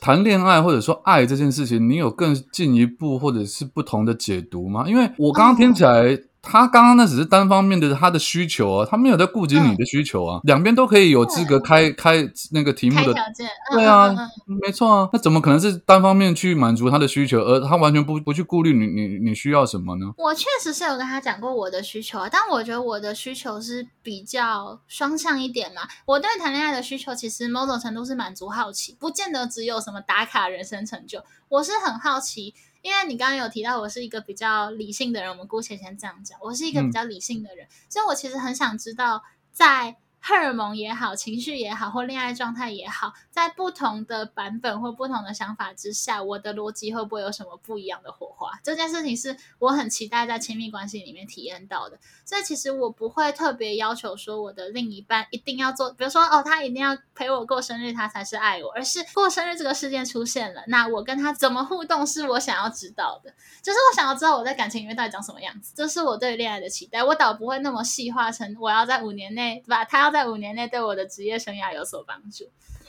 [0.00, 4.84] 谈恋爱或者说爱这件事情，你有更进一步或者是不同的解读吗？
[4.88, 6.18] 因为我刚刚听起来。
[6.50, 13.14] 他刚刚那只是单方面的他的需求啊，他没有在顾及你的需求啊，两边都可以有资格开开那个题目的，
[13.72, 14.14] 对啊，
[14.46, 20.06] 没错啊，那怎么可能是单方面去满足他的需求，而他完全不不去顾虑你你你需要什么呢？
[20.16, 25.82] 我确实是有跟他讲过我的需求啊，但我觉得我的需求是比较双向一点嘛。
[26.06, 32.54] 我对谈恋爱的需求其实某种程度是满足好奇，不见得只有什么打卡人生成就，我是很好奇。
[32.88, 39.22] 因为你刚刚有提到我是一个比较理性的人，我们姑且先这样讲，我是一个比较理性的人，所以我其实很想知道
[39.52, 39.98] 在。
[40.20, 48.58] 荷尔蒙也好，情绪也好，或恋爱状态也好，在不同的版本或不同的想法之下，我的逻辑会不会有什么不一样的火花？
[48.62, 51.98] 这件事情是我很期待在亲密关系里面体验到的。
[52.24, 67.02] 所以其实我不会特别要求说我的另一半一定要做，比如说哦，他一定要陪我过生日，他才是爱我，而是过生日这个事件出现了，那我跟他怎么互动是我想要知道的，就是我想要知道我在感情里面到底长什么样子，这是我对恋爱的期待。
[67.02, 69.84] 我倒不会那么细化成我要在五年内，对吧？
[69.84, 70.28] 他要在。
[70.28, 72.44] 五年内对我的职业生涯有所帮助，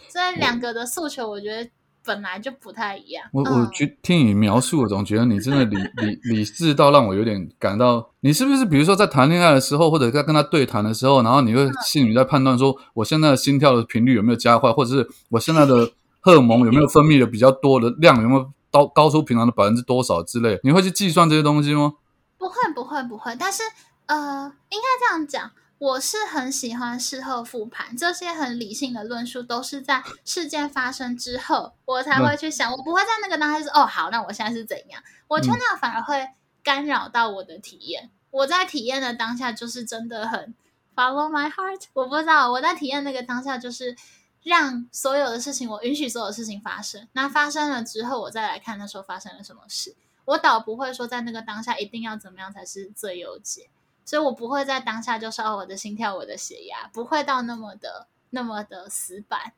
[0.10, 1.70] 所以两个的诉求，我觉得
[2.04, 3.26] 本来就不太一样。
[3.32, 20.60] 我我觉听你描述，我总觉得你真的理理理智到让我有点感到，你是不是比如说在谈恋爱的时候，或者在跟他对谈的时候，然后你会心里在判断说，我现在的心跳的频率有没有加快，或者是我现在的 荷尔蒙有没有分泌的比较多的量，有没有高高出平常的百分之多少之类？
[20.64, 21.94] 你会去计算这些东西吗？
[22.38, 23.34] 不会，不会，不会。
[23.40, 23.64] 但是
[24.08, 25.50] 呃，应该这样讲。
[25.80, 32.70] 我是很喜欢事后复盘，这些很理性的论述都是在事件发生之后，我才会去想。
[32.70, 35.02] 我不会在那个当下说哦好，那我现在是怎样？
[35.30, 38.10] 我觉得那样反而会干扰到我的体验。
[38.30, 40.54] 我在体验的当下就是真的很
[40.94, 41.84] follow my heart。
[41.94, 43.96] 我不知道我在体验那个当下就是
[44.44, 47.08] 让所有的事情，我允许所有事情发生。
[47.14, 49.96] 那发生了之后，我再来看那时候发生了什么事。
[50.26, 53.70] 我倒不会说在那个当下一定要怎么样才是最优解。
[54.10, 59.54] 所以我不会在当下就说我的心跳、我的血压不会到那么的、那么的死板。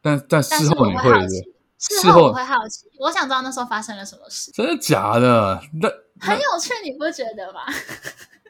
[0.00, 1.28] 但但事后你会的，
[1.76, 4.52] 事后我会好奇，我想知道那时候发生了什么事。
[4.52, 5.60] 真的假的？
[5.82, 5.88] 那
[6.24, 7.62] 很有趣，你不觉得吗？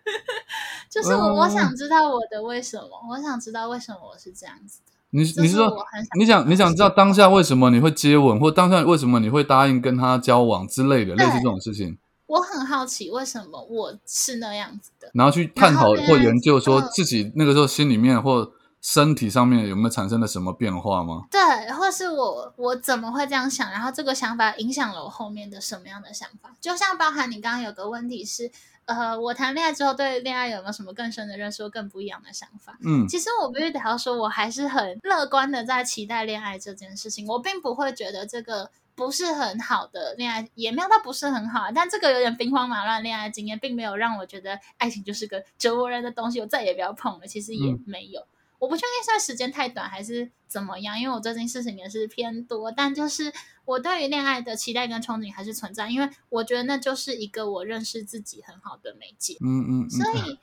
[0.92, 4.92] 就是我，我想知道我的为什么，我想知道为什么我是这样子的。
[5.08, 5.74] 你你是说，
[6.18, 11.96] 你想你想知道当下为什么你会接吻，或当下为什么你会答应跟他交往之类的，类似这种事情。
[12.26, 21.22] 我很好奇为什么我是那样子的，然后去探讨或研究，说自己那个时候心里面或身体上面有没有产生了什么变化吗？
[21.30, 21.40] 对，
[21.72, 23.70] 或是我我怎么会这样想？
[23.70, 26.54] 然后这个想法影响了我后面的什么样的想法？
[26.60, 28.50] 就像包含你刚刚有个问题是。
[28.86, 32.78] 呃，我谈恋爱之后对恋爱有没有什么更深的认识，更不一样的想法？
[32.84, 37.26] 嗯，其实我必须得要说，我还是很乐观的在期待恋爱这件事情。
[37.26, 47.26] 我并不会觉得这个不是很好的恋爱，也没有到不是很好，但这个有点兵荒马乱恋爱经验，并没有让我觉得爱情就是个折磨人的东西，我再也不要碰了。
[47.26, 48.26] 其实也没有。
[48.58, 53.30] 我不确定是时间太短还是怎么样，因为我最近事情也是偏多，但就是
[53.66, 59.36] 我对于恋爱的期待跟憧憬还是存在，因为我觉得那就是一个我认识自己很好的媒介。
[59.44, 60.38] 嗯嗯，所以。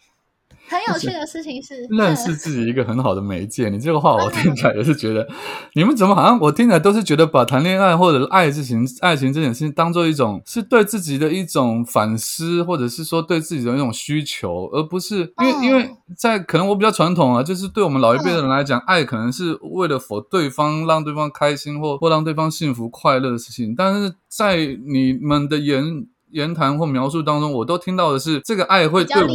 [0.67, 3.69] 很有趣的事情是认识 自己一个很好的媒介。
[3.69, 5.27] 你这个话我听起来也是觉得，
[5.75, 29.27] 你们怎么好像我听起来都是觉得把谈恋爱或者爱情、爱情这件事情当做一种是对自己的一种反思，或者是说对自己的一种需求，而不是因为因为在可能我比较传统啊，就是对我们老一辈的人来讲，爱可能是为了否对方让对方开心或或让对方幸福快乐的事情，但是在你们的言言谈或描述当中，我都听到的是这个爱会对我。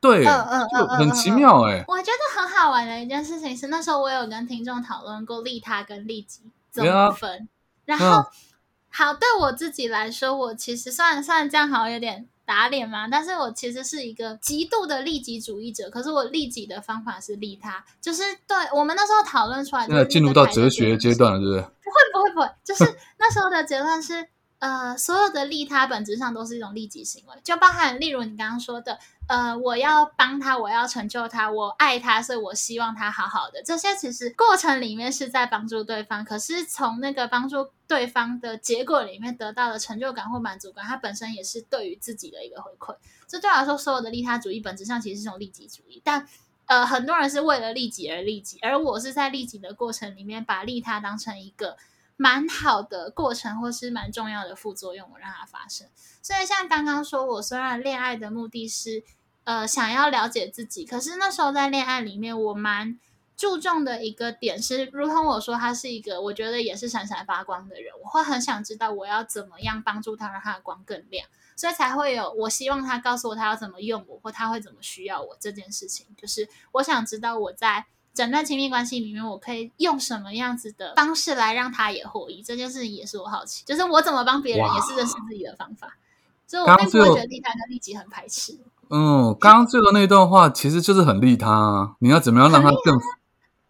[0.00, 1.84] 对，嗯嗯嗯很奇妙哎。
[1.88, 7.48] 我觉得很好玩的一件事情是，那时候我有跟听众讨论过利他跟利己怎么分。
[7.84, 8.24] 然后，
[8.90, 15.90] 好，对我自己来说，我其实虽然虽然这样好像有点打脸嘛，但是我其实是一个极度的利己主义者。
[15.90, 21.60] 可是我利己的方法是利他，就是对我们那时候讨论出来，那进入到哲学阶段了，是不是？
[21.82, 24.28] 不会不会不会，就是那时候的结论是。
[24.60, 33.62] 呃，所有的利他本质上都是一种利己行为，就包含例如你刚刚说的，呃，我要帮他，我要成就他，我爱他，所以我希望他好好的。
[33.62, 42.96] 这些其实过程里面是在帮助对方，可是从那个帮助对方的结果里面得到的成就感或满足感，它本身也是对于自己的一个回馈。
[43.28, 46.26] 这对我来说，所有的利他主义本质上其实是一种利己主义，但
[46.66, 51.76] 呃，很多人是为了利己而利己，而我是在利己的过程里面把利他当成一个。
[52.20, 55.86] 蛮好的过程，或是蛮重要的副作用，我让它发生。
[56.20, 59.04] 所以像刚刚说，我虽然恋爱的目的是，
[59.44, 62.98] 呃，想要了解自己，可是那时候在恋爱里面，我蛮
[63.36, 77.86] 注重的一个点是，如同我说，他是一个我觉得也是闪闪发光的人，我会很想知道我要怎么样帮助他，让他的光更亮，所以才会有我希望他告诉我他要怎么用我，或他会怎么需要我这件事情，就是我想知道我在。
[78.18, 82.42] 整段亲密关系里面，我可以用什么样子的方式来让他也获益？
[82.42, 85.96] 这件事情也是我好奇，就是我怎么帮别人，也是认识自己的方法。
[86.44, 88.58] 所以我并不会觉得利他跟利己很排斥。
[88.90, 92.98] 嗯，刚刚最后那一段话其实就是很利他，啊你要怎么样让他更？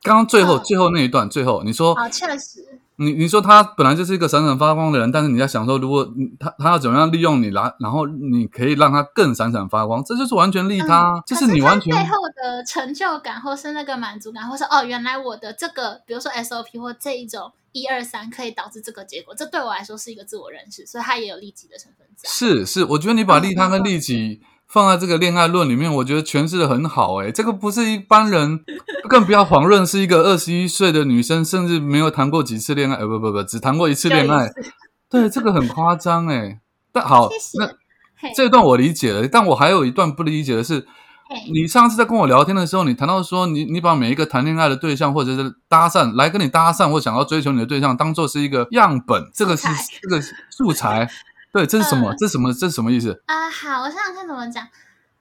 [0.00, 2.77] 刚刚最后最后那一段，最后你说，啊，确实。
[3.00, 22.28] 你你说他本来就是一个闪闪发光的人，但是你在想说，如果他他要怎么样利用你来，然后你可以让他更闪闪发光，这就是完全利他，就是你完全背后的成就感，或是那个满足感，或是哦，原来我的这个，比如说 SOP 或这一种一二三可以导致这个结果，这对我来说是一个自我认识，所以他也有利己的成分在。
[22.28, 24.40] 是是，我觉得你把利他跟利己。
[24.68, 27.14] 放在这个恋爱论里面，我觉得诠释的很好。
[27.16, 28.62] 诶这个不是一般人，
[29.08, 34.50] 更不要遑论是一个二十一岁的女生，甚至没有谈过几次恋爱，呃，不不不，只谈过一次恋爱。
[35.08, 36.58] 对，这个很夸张诶
[36.92, 37.70] 但好，那
[38.34, 40.86] 这一段我理解了，但我还有一段不理解的是，
[41.50, 49.66] 你上次在跟我聊天的时候，你谈到说，你你把每一个谈恋爱的对象，或者是搭讪来跟你搭讪或想要追求你的对象，当做是一个样本，这个是
[50.02, 51.08] 这个素材。
[51.52, 52.14] 对，这是什么？
[52.18, 52.52] 这是什么？
[52.52, 53.48] 这是什么意思啊？
[53.50, 54.68] 好，我想想看怎么讲。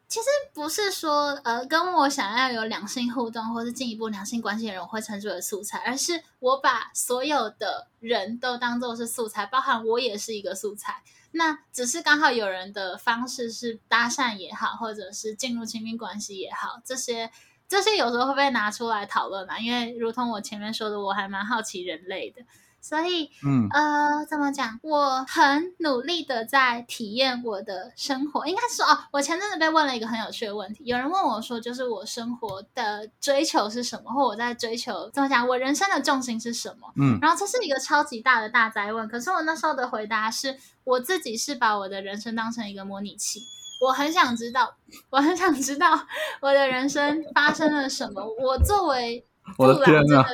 [0.10, 11.04] 其实不是说，呃，跟我想要有两性互动或是进一步两性关系的人，我会称之为素材，而是我把所有的人都当做是素材，包含我也是一个素材。
[11.32, 17.30] 那只是刚好有人的方式是搭讪也好，或者是进入亲密关系也好，这些
[17.68, 19.60] 这些有时候会被拿出来讨论嘛？
[19.60, 22.42] 因为如同我前面说的，我还蛮好奇人类的。
[22.88, 24.80] 所以，嗯，呃，怎么讲？
[24.82, 28.48] 我很努力的在体验我的生活。
[28.48, 30.86] 应该是，哦，我前阵子被问了一个很有趣的问题。
[30.86, 35.46] 有人问我说，就是我生活的追求是什么，或我在追求怎么讲？
[35.46, 36.88] 我人生的重心是什么？
[36.96, 39.06] 嗯，然后这是一个超级大的大灾问。
[39.10, 43.42] 可是我那时候的回答是，我自己是把我的人生当成一个模拟器。
[43.86, 44.74] 我很想知道，
[45.10, 46.08] 我很想知道
[46.40, 48.26] 我的人生发生了什么。
[48.40, 49.24] 我作为
[49.56, 50.26] 我的天呐，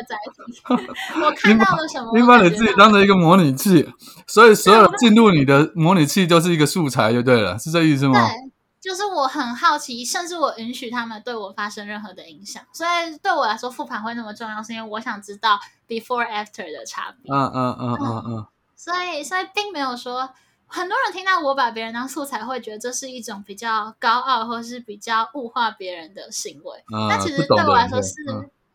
[1.21, 2.11] 我 看到了什么？
[2.17, 3.87] 你把你自己当成一个模拟器，
[4.27, 8.19] 所以所有进入你的模拟器就是一个素材，就对了，是这意思吗？
[8.27, 12.63] 对，就是我很好奇，甚至我允许他们对我发生任何的影响。
[12.73, 17.31] 所以对我来说，复盘会那么重要，是因为我想知道 before after 的差别。
[17.31, 18.45] 嗯嗯嗯嗯嗯。
[18.75, 20.31] 所以，所以并没有说。
[20.65, 26.83] 很多人听到我把别人当素材，会觉得这是一种比较高傲，或是比较物化别人的行为。
[27.07, 28.15] 那其实对我来说是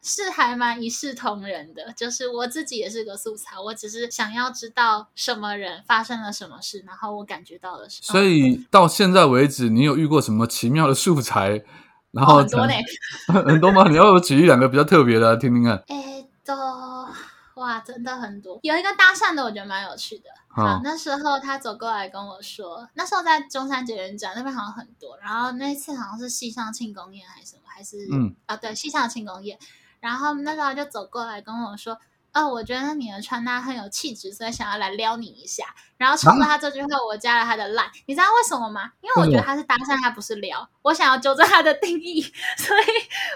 [0.09, 8.13] 是还蛮一视同仁的，就是我自己也是个素材，我只是想要知道什么人发生了什么事，然后我感觉到了什么。
[8.13, 11.63] 所以到现在为止，你有遇过什么奇妙的素材？
[12.11, 12.73] 然后很多呢，
[13.47, 13.87] 很多吗？
[13.91, 15.77] 你要举一两个比较特别的听听看。
[15.89, 16.55] 哎，都
[17.57, 18.59] 哇，真的很多。
[18.63, 20.25] 有一个搭讪的，我觉得蛮有趣的。
[20.49, 29.59] 好，那时候他走过来跟我说，那时候在中山捷运站那边好像很多，然后那一次好像是西上庆功宴还是什么，还是嗯啊对，西上庆功宴，
[30.01, 31.99] 然后那时候就走过来跟我说，
[32.33, 35.65] 哦，我觉得你的穿搭很有气质，所以想要来撩你一下。
[35.97, 38.93] 然后冲着他这句话，我加了他的 line，你知道为什么吗？
[39.01, 42.23] 因为我觉得他是搭讪，他不是撩，我想要纠正他的定义，
[42.57, 42.85] 所以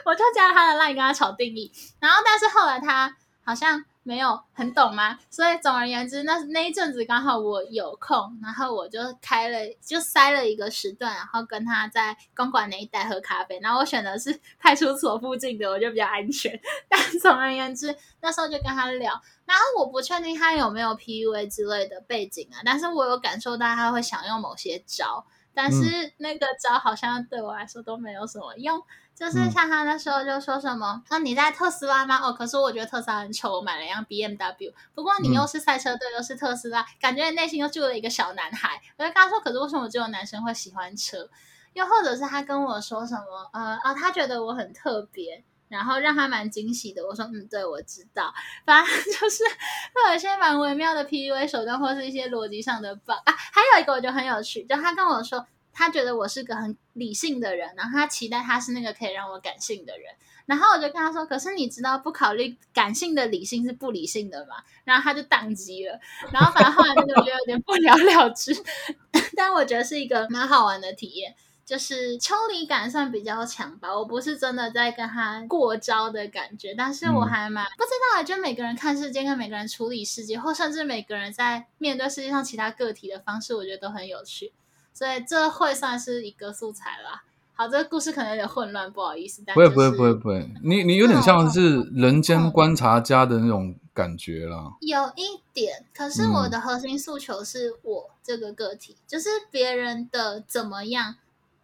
[0.04, 1.72] 我就加了他的 line 跟他吵定义。
[1.98, 3.84] 然后但是后来他好像。
[4.04, 5.16] 没有很懂吗？
[5.30, 13.60] 所以总而言之，那那一阵子刚好我有空，然后我就开了，就塞了一个时段，然后跟他在公馆那一带喝咖啡。
[13.60, 16.60] 然后我选的是派出所附近的，我就比较安全。
[16.90, 19.12] 但总而言之，那时候就跟他聊。
[19.44, 25.24] 然后我不确定他有没有 PUA 之类的背景啊，但是我有感受到他会想用某些招，
[25.54, 28.82] 但是那个招好像对我来说都没有什么用。
[29.14, 32.18] 就是像他那时候就说什么，那你在特斯拉吗？
[32.22, 34.72] 哦，可是我觉得特斯拉很丑，我买了一辆 BMW。
[34.94, 38.80] 不过你又是赛车队，又是特斯拉，感觉内心又住了一个小男孩。
[38.96, 41.28] 我就跟他说，可是为什么只有男生会喜欢车？
[41.74, 47.06] 又或者是他跟我说什么，呃，哦，他觉得我很特别，然后让他蛮惊喜的。
[47.06, 48.34] 我说，嗯，对，我知道。
[48.66, 49.44] 反正就是
[49.94, 53.32] 会有一些蛮微妙的 PUA 手段，或是一些逻辑上的 bug 啊。
[53.36, 55.46] 还有一个我觉得很有趣，就他跟我说。
[55.72, 60.14] 他觉得我是个很理性的人，然后他期待他是那个可以让我感性的人，
[60.46, 65.98] 然后我就跟他说：“可是你知道不考虑感性的理性是不理性的嘛？”然后他就宕机了，
[66.32, 68.54] 然后反正后来就觉得有点不了了之，
[69.36, 73.96] 但我觉得是一个蛮好玩的体验，就是抽离感算比较强吧。
[73.96, 84.52] 我不是真的在跟他过招的感觉，但是我还蛮不知道，就每个人看世界跟每个人处理世界，或甚至每个人在面对世界上其他个体的方式，我觉得都很有趣。
[84.92, 87.22] 所以这会算是一个素材啦。
[87.54, 89.42] 好，这个故事可能有点混乱，不好意思。
[89.42, 94.72] 不会不会不会不会，你你有点像是人间观察家的那种感觉啦。
[94.80, 101.16] 有一点，可是我的核心诉求是我这个个体，就是别人的怎么样，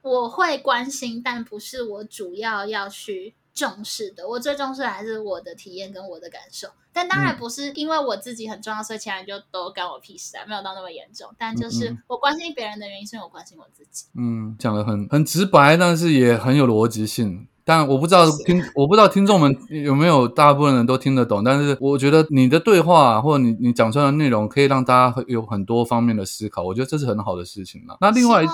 [0.02, 3.34] 我会关心，但不是我主要要去。
[3.58, 6.68] 重视的，我最重视的还是我的体验跟我的感受。
[6.92, 11.28] 但当然不是因为我自己很重要，所以其他人就都干我屁事啊，没有到那么严重。
[11.36, 14.06] 但就是我关心别人的原因，是因为我关心我自己。
[14.16, 17.48] 嗯，讲的很很直白，但是也很有逻辑性。
[17.64, 21.44] 但我不知道听，我不知道听众们有没有大部分人都听得懂。
[21.44, 26.62] 但是我觉得你的对话或者你你讲出来的内容，可以让大家有很多方面的思考。
[26.62, 27.98] 我觉得这是很好的事情了。
[28.00, 28.44] 那另外。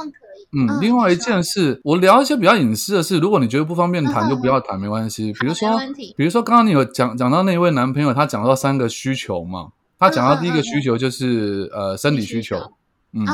[0.56, 3.18] 嗯，另外一件事，我聊一些比较隐私的事。
[3.18, 5.32] 如果你觉得不方便谈，就不要谈，没关系。
[5.32, 5.68] 比如说，
[6.16, 9.68] 比如说刚刚你有讲讲到那位男朋友，他讲到三个需求嘛？
[9.98, 12.56] 他讲到第一个需求就是呃生理需求。
[13.12, 13.24] 嗯，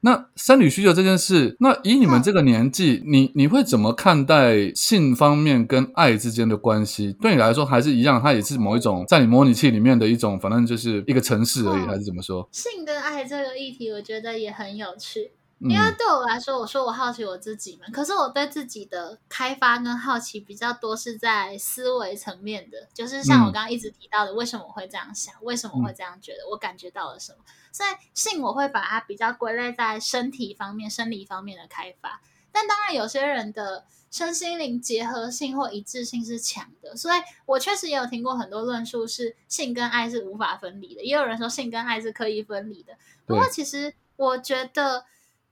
[0.00, 7.12] 那生理需求这件事，那以你们这个年纪，你你会怎么看待性方面跟爱之间的关系？
[7.20, 12.48] 对你来说还是一样，它也是某一种在你模拟器里面的一种，反正就是一个城市而已，还是怎么说？
[12.52, 15.32] 性跟爱这个议题，我觉得也很有趣。
[15.58, 27.38] 因为对我来说，我说我好奇我自己嘛，可是我对自己的开发跟好奇比较多是在思维层面的，就是像我刚刚一直提到的，为什么会这样想，为什么会这样觉得，我感觉到了什么。
[27.72, 32.20] 所以性我会把它比较归类在身体方面、生理方面的开发，
[32.52, 42.92] 但当然有些人的身心灵结合性或一致性是强的，所以我确实也有听过很多论述是性跟爱是无法分离的，也有人说性跟爱是可以分离的。
[43.24, 45.06] 不过其实我觉得。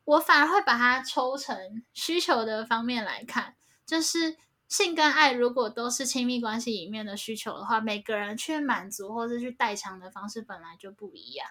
[0.05, 3.55] 我反而会把它抽成需求的方面来看，
[3.87, 4.37] 就是
[4.69, 11.48] 性跟爱如果都是亲密关系里面的需求的话，每个人去满足或者去代偿的方式本来就不一样。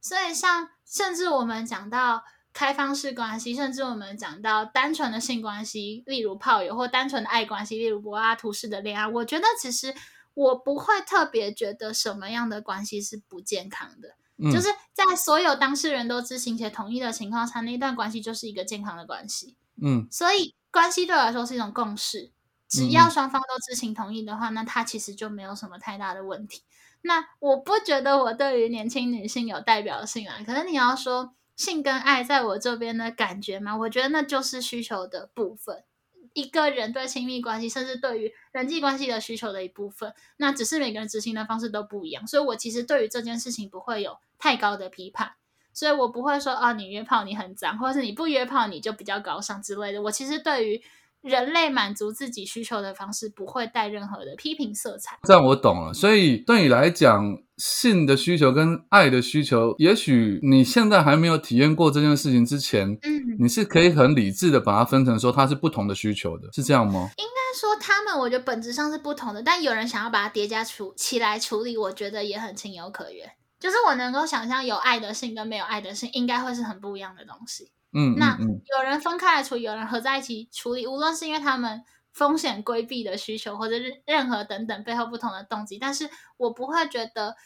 [0.00, 9.92] 所以，像甚至我们讲到开放式关系，甚至我们讲到单纯的性关系，例如炮友或单纯的爱关系，例如柏拉图式的恋爱，我觉得其实
[10.34, 14.16] 我不会特别觉得什么样的关系是不健康的。
[14.38, 19.56] 就是在所有当事人都知情且同意的情况下，那一段关系就是一个健康的关系。
[19.82, 22.30] 嗯，所以关系对我来说是一种共识，
[22.68, 26.62] 只要双方都知情同意的话，那它其实就没有什么太大的问题。
[27.02, 33.76] 那我不觉得我对于年轻女性有代表性啊，可是你要说性跟爱在我这边的感觉嘛？
[33.76, 35.84] 我觉得那就是需求的部分。
[36.32, 42.26] 一个人对亲密关系，甚至对于人际关系的需求的一部分，那只是每个人执行的方式都不一样。
[42.26, 45.32] 所以我其实对于这件事情不会有太高的批判，
[45.72, 50.02] 所以我不会说啊，你约炮你很脏，或者是你不约炮你就比较高尚之类的。
[50.02, 50.82] 我其实对于
[51.22, 55.18] 人类满足自己需求的方式，不会带任何的批评色彩。
[55.24, 55.92] 这样我懂了。
[55.92, 67.10] 所以对你来讲，性的需求跟爱的需求，也许你现在还没有体验过这件事情之前，嗯，你是可以很理智的把它分成说它是不同的需求的，是这样吗？
[67.16, 73.28] 应该说他们，我觉得本质上是不同的，但有人想要把它叠加处起来处理，我觉得也很情有可原。
[73.58, 77.70] 就是我能够想象有爱的性跟没有爱的性，应该会是很不一样的东西。
[77.92, 81.82] 嗯，那有人分开来处理，有人合在一起处理，无论是因为他们
[82.12, 87.36] 风险规避的需求，或者是任何等等背后不同的动机，但是我不会觉得。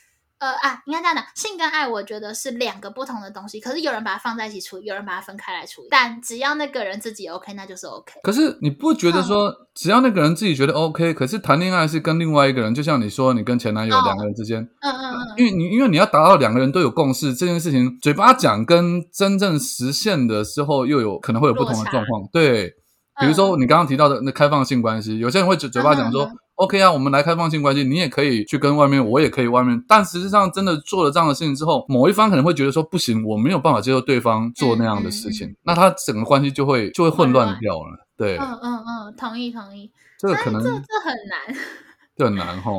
[0.40, 3.60] 呃啊，应该这样讲，性跟爱，我觉得是两个不同的东西。
[3.60, 5.88] 可是有人把它放在一起处理，有人把它分开来处理。
[5.90, 8.14] 但只要那个人自己 OK，那就是 OK。
[8.22, 22.26] 可是你不觉得说，只要那个人自己觉得 OK，可是谈恋爱是跟另外一个人，就像你说，你跟前男友两个人之间，嗯嗯嗯，因为你因为你要达到两个人都有共识，这件事情嘴巴讲跟真正实现的时候，又有可能会有不同的状况。
[22.32, 22.70] 对，
[23.20, 26.26] 比如说你刚刚提到的那开放性关系，有些人会嘴嘴巴讲说。
[26.60, 29.82] OK 啊，我们来开放性关系，你也可以去跟外面，我也可以外面。
[29.88, 38.06] 但实际上，真的做了这样的事情之后，某一方可能会觉得说不行，我没有办法接受对方做那样的事情，那他整个关系就会就会混乱掉了。
[38.14, 39.90] 对，嗯嗯嗯，同意同意。
[40.18, 41.56] 这个可能这这很难，
[42.14, 42.70] 这很难哈。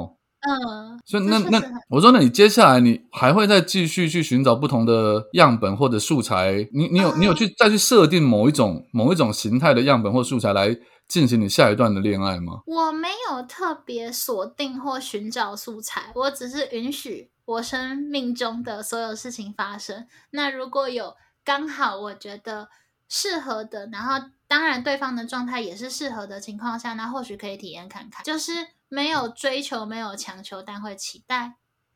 [0.44, 1.60] 嗯，所以那那
[1.90, 6.68] 我说，那你接下来你还会再继续去寻找不同的样本或者素材？
[6.72, 10.78] 你你有你有去再去设定某一种某一种形态的样本或素材来？
[11.12, 12.62] 进行你下一段的恋爱吗？
[12.66, 20.08] 我没有特别锁定或寻找素材，我只是允许我生命中的所有事情发生。
[20.30, 22.70] 那如果有刚好我觉得
[23.10, 28.24] 适合的，然后当然对方的状态也是适合的情况下，那或许可以体验看看。
[28.24, 28.54] 就是
[28.88, 31.56] 没有追求，没有强求，但会期待。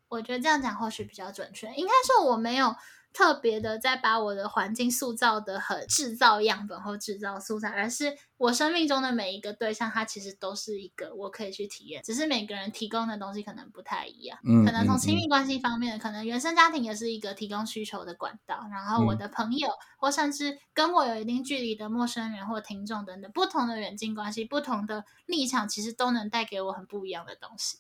[0.09, 1.73] 我觉得这样讲或许比较准确。
[1.75, 2.75] 应该说我没有。
[3.15, 14.37] 特别的，在把我的环境塑造的很制造样本或制造素材，而是我生命中的每一个对象，它其实都是一个我可以去体验，只是每个人提供的东西可能不太一样。
[14.45, 27.77] 嗯，可能从亲密关系方面，可能原生家庭也是一个提供需求的管道，然后我的朋友或甚至跟我有一定距离的陌生人或听众等等，不同的远近关系、不同的立场，其实都能带给我很不一样的东西。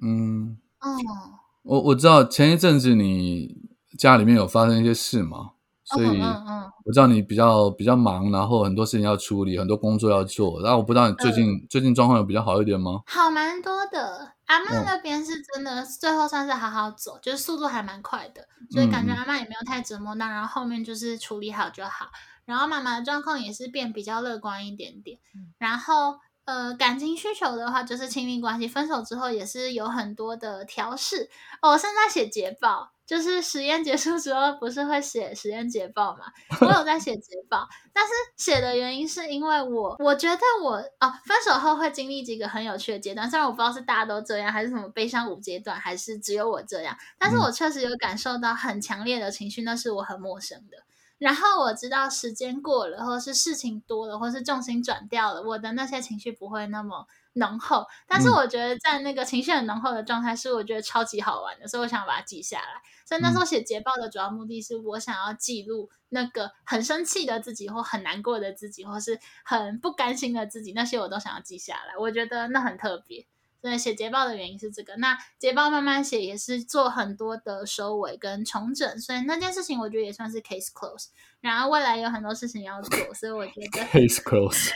[0.00, 0.88] 嗯，哦，
[1.62, 3.67] 我我知道前一阵子你。
[3.98, 5.50] 家里面有发生一些事嘛，
[5.84, 6.20] 所以
[6.84, 10.62] 我知道你比较比较忙，然后很多事情要处理，很多工作要做。
[10.62, 13.02] 然后我不知道你最近最近状况有比较好一点吗？
[13.06, 20.26] 好蛮多的，阿妈那边是真的，最后算是好好走，就是速度还蛮快的，所以感觉阿妈也没有太折磨到。
[20.28, 22.06] 然后后面就是处理好就好。
[22.46, 25.18] 然后妈妈的状况也是变比较乐观一点点。
[25.58, 31.28] 然后呃，感情需求的话，就是亲密关系分手之后也是有很多的调试。
[31.60, 32.92] 哦，我现在写捷报。
[33.08, 36.26] 就是实验结束之后，不是会写实验捷报嘛？
[36.60, 50.76] 我有在写捷报，但是写的原因是因为我我觉得我哦，分手后会经历几个很有趣的阶段，虽然我不知道是大家都这样，还是什么悲伤五阶段，还是只有我这样，但是我确实有感受到很强烈的情绪，那是我很陌生的。
[51.18, 57.06] 然后我知道时间过了，或是事情多了，或是重心转掉了，我的那些情绪不会那么。
[57.34, 62.82] 浓厚，但是我觉得在那个情绪很浓厚的状态是我觉得超级好玩的，所以我想把它记下来。
[63.06, 71.96] 所以那时候写捷报的主要目的是我想要记录那个很生气的自己，或很难过的自己，或是很不甘心的自己，那些我都想要记下来。
[71.96, 73.24] 我觉得那很特别。
[73.60, 74.96] 所以写捷报的原因是这个。
[74.96, 81.06] 那捷报慢慢写也是做很多的收尾跟重整，所以那件事情我觉得也算是 case close。
[81.40, 84.70] 然后未来有很多事情要做，所以我觉得 case close。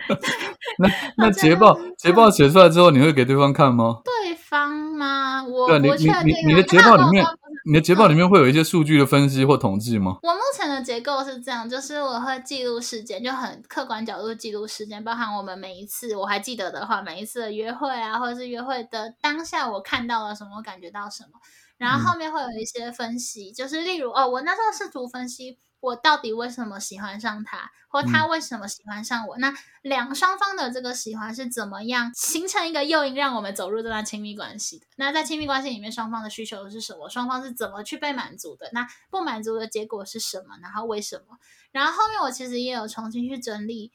[0.78, 4.00] 那那捷报捷报写出来之后，你会给对方看吗？
[4.04, 5.42] 对方吗？
[5.44, 7.24] 我对，你你你你的捷报里面，
[7.66, 10.18] 你的捷报里面会有一些数据的分析或统计吗？
[10.22, 21.40] 我目前的结构是这样，就是我会记录时间，就很客观角度记录时间，包含我们每一次我还记得的话，每一次的约会啊，或者是约会的当下，我看到了什么，我感觉到什么，
[21.78, 25.58] 然后后面会有一些分析，就是例如哦，我那时候试图分析。
[25.84, 29.36] 我到底为什么喜欢上他，或他为什么喜欢上我？
[29.36, 34.86] 那两双方的这个喜欢是怎么样形成一个诱因，让我们走入这段亲密关系的？
[34.96, 37.10] 那在亲密关系里面，双方的需求是什么？
[37.10, 38.70] 双方是怎么去被满足的？
[38.72, 40.56] 那不满足的结果是什么？
[40.62, 41.38] 然后为什么？
[41.70, 43.92] 然后后面我其实也有重新去整理，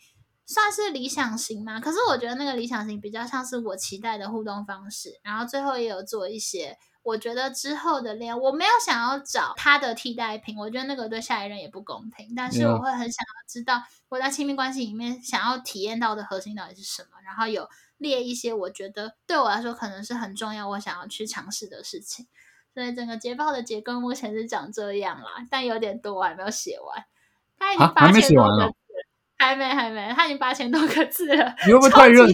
[0.52, 1.80] 算是理想型吗？
[1.80, 5.20] 可是我觉得那个理想型比较像是我期待的互动方式。
[5.22, 6.78] 然后最后也有做一些。
[7.04, 12.34] 我觉得之后的恋，我没有想要找他的替代品，我觉得那个对下一任也不公平。
[12.36, 22.28] 但是我会很想要知道我在亲密关系里面想要体验到的核心到底是什么，然后有列一些我觉得对我来说可能是很重要，我想要去尝试的事情。
[22.74, 27.06] 所以整个捷报的结构目前是长这样啦，但有点多，我还没有写完。
[27.58, 28.76] 他已经八千多个字，
[29.40, 31.56] 还没还没，他已经八千多个字了。
[31.66, 32.28] 你又不会太认？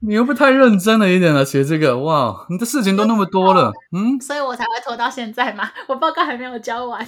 [0.00, 7.06] 你又不太认真了一点了，写这个哇，你的事情都那么多了，嗯，所以我才会拖到现在嘛，我报告还没有交完。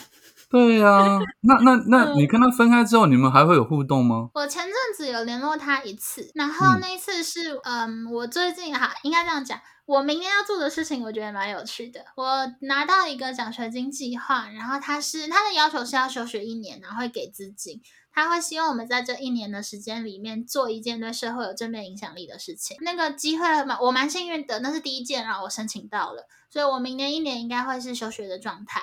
[0.49, 4.29] 对呀，那那那你跟他分开之后，你们还会有互动吗？
[4.35, 12.01] 我前阵子有联络他一次，然后那一次是嗯，我最近哈应该这样讲，我明年要做的事情，我觉得蛮有趣的。
[12.17, 17.81] 我拿到一个奖学金计划，然后他是他的要求是要休学一年，然后会给资金。
[18.13, 22.77] 他会希望我们在这一年的时间里面做一件对社会有正面影响力的事情。
[22.81, 28.83] 那个机会嘛，我蛮幸运的，那是第一件，然后我申请到了，所以我明年一年应该会是休学的状态。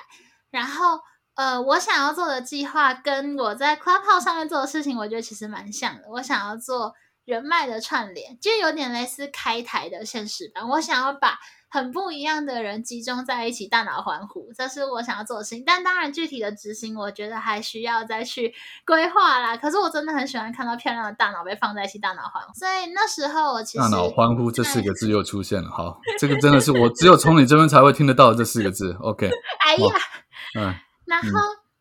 [0.50, 1.00] 然后，
[1.34, 6.08] 呃，我想要做的计划跟我在 Clubhouse 上面做的事情，我觉得其实蛮像的。
[6.10, 10.68] 我想要做人脉的串联，就有点类似开台的现实版。
[10.68, 11.38] 我想要把。
[11.70, 15.62] 很不一样的人集中在一起，大脑欢呼，这是我想要做的事情。
[15.64, 18.52] 但当然，具体的执行，我觉得还需要再去
[18.84, 19.56] 规划啦。
[19.56, 22.52] 可是我真的很喜欢看到漂亮的大脑被放在一起，大脑欢呼。
[22.54, 25.70] 所以那时候我其实大脑欢呼这四个字又出现了。
[25.70, 28.96] 好，这个真的是我只有从你这边才会听得到这四个字。
[29.00, 29.30] OK，
[29.64, 29.94] 哎呀，
[30.58, 30.74] 嗯，
[31.06, 31.28] 然后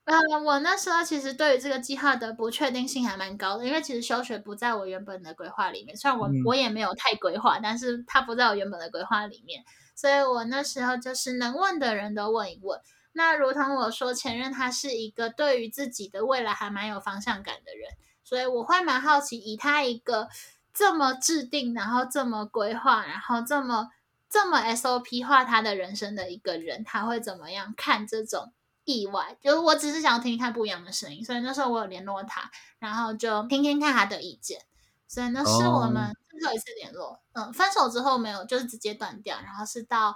[0.10, 5.96] 呃，我那时候其实对于这个计划的不确定性还蛮高的，因为其实休学不在我原本的规划里面。
[5.96, 9.64] 虽然我我也没有太规划，但是它不在我原本的规划里面。
[9.96, 12.80] 所以我那时候就是能问的人都问一问。
[13.12, 17.92] 那如同我说，前任他是一个对于自己的未来还蛮有方向感的人，
[18.24, 20.30] 所以我会蛮好奇，以他一个
[20.74, 23.90] 这么制定，然后这么规划，然后这么
[24.30, 28.54] 这么 SOP 化他的人生的一个人，他会怎么样看这种
[28.94, 29.38] 意外？
[29.42, 34.62] 就是我只是想要听听看不一样的声音，所以那时候我有联络他，然后就听听看他的意见。
[35.08, 36.16] 所以那是我们。
[36.40, 40.16] 最后一次联络，嗯，分手之后没有，就是直接断掉，然后是到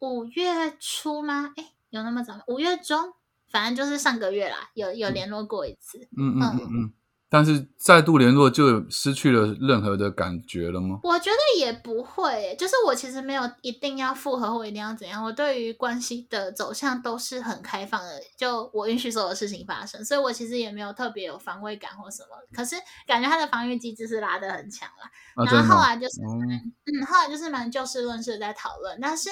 [0.00, 1.54] 五月初吗？
[1.56, 2.42] 哎，有那么早吗？
[2.48, 3.14] 五月中，
[3.50, 6.92] 反正就是上个月啦，有有联络过一次，嗯嗯嗯嗯。
[7.34, 11.00] 但是再度联络就失去了任何的感觉了吗？
[11.02, 22.28] 我觉得也不会，就是我其实没有一定要复合或一定要怎样，我对于关系的走向都是很开放的，就我允许所有事情发生，所以我其实也没有特别有防卫感或什么。
[22.54, 29.28] 可是感觉他的防御机制是拉得很强了，然后后来就是嗯，后来就是蛮就事论事在讨论，但是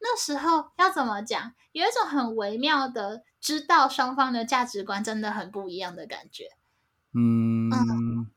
[0.00, 6.46] 那时候要怎么讲，有一种很微妙的知道双方的价值观真的很不一样的感觉。
[7.14, 7.70] 嗯，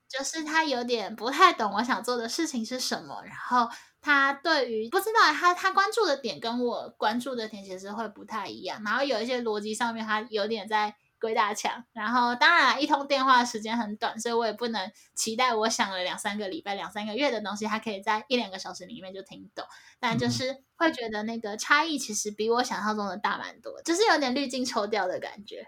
[0.07, 3.69] 就是他有点不太懂我想做的事情是什么，然后
[4.01, 19.63] 他对于不知道他他关注的点跟我关注的点其实会不太一样，然后有一些逻辑上面他有点在鬼打墙，然后当然一通电话时间很短，所以我也不能期待我想了两三个礼拜、两三个月的东西，他可以在一两个小时里面就听懂，
[19.99, 25.67] 但就是会觉得那个差异其实比我想象中的大蛮多，就是有点滤镜抽掉的感觉。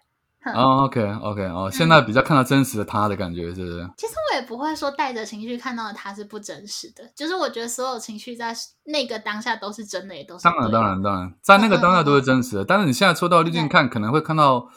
[0.51, 3.89] 哦，OK，OK，哦，现在比较看到真实的他的感觉，是不是？
[3.95, 12.65] 其实我也不会说带着情绪看到的他是不真实的，就是我觉得所有情绪在那个当下都是真的，也都是当然，当然，当然，在那个当下都是真实的。
[12.65, 14.67] 但是你现在抽到滤镜看，可能会看到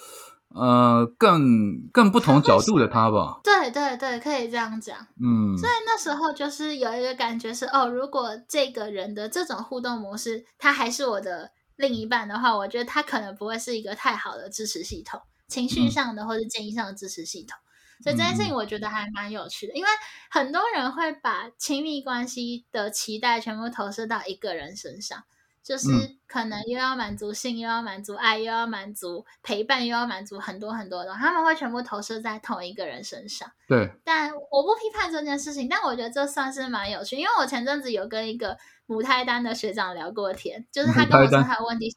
[0.54, 3.40] 呃更更不同角度的他吧？
[3.42, 4.96] 对对对，可以这样讲。
[5.20, 15.20] 嗯，所以那时候就是有一个感觉是，哦，如果这个人的这种互动模式，他还是我的另一半的话，我觉得他可能不会是一个太好的支持系统。
[15.48, 17.56] 情绪上的或者建议上的支持系统，
[18.02, 19.88] 所以这件事情我觉得还蛮有趣的，因为
[20.28, 25.24] 很多人会把亲密关系的期待全部投射到一个人身上，
[25.62, 25.88] 就是
[26.26, 33.50] 可能又要满足性，又要满足爱，又要满足陪伴，又要满足很多很多的，他们会全部投射在同一个人身上。
[33.68, 41.94] 对，但我不批判这件事情，但我觉得这算是蛮有趣，因为我前阵子有跟一个母胎单的学长聊过天，就是他跟我说他有问题，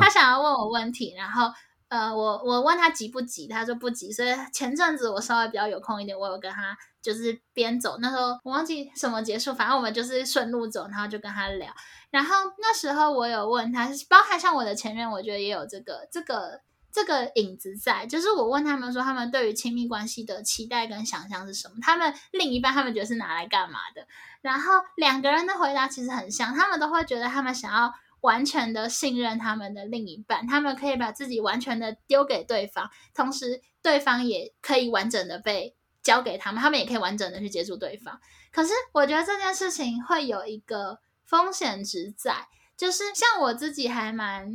[0.00, 1.52] 他想要问我问题，然后。
[1.92, 11.70] 呃，我我问他急不急，他说不急，所以前阵子我稍微比较有空一点，我有跟他就是边走，那时候我忘记什么结束，反正我们就是顺路走，然后就跟他聊。
[12.08, 21.74] 然后那时候我有问他，包含像我的前任，我觉得也有这个这个这个影子在，就是我问他们说，他们对于亲密关系的期待跟想象是什么？
[21.82, 24.06] 他们另一半他们觉得是拿来干嘛的？
[24.40, 38.18] 然后两个人的回答其实很像，他们都会觉得他们想要完全的信任他们的另一半，他们可以把自己完全的丢给对方，同时对方也可以完整的被交给他们，他们也可以完整的去接触对方。
[38.50, 44.52] 可是我觉得这件事情会有一个风险值在，就是像我自己还蛮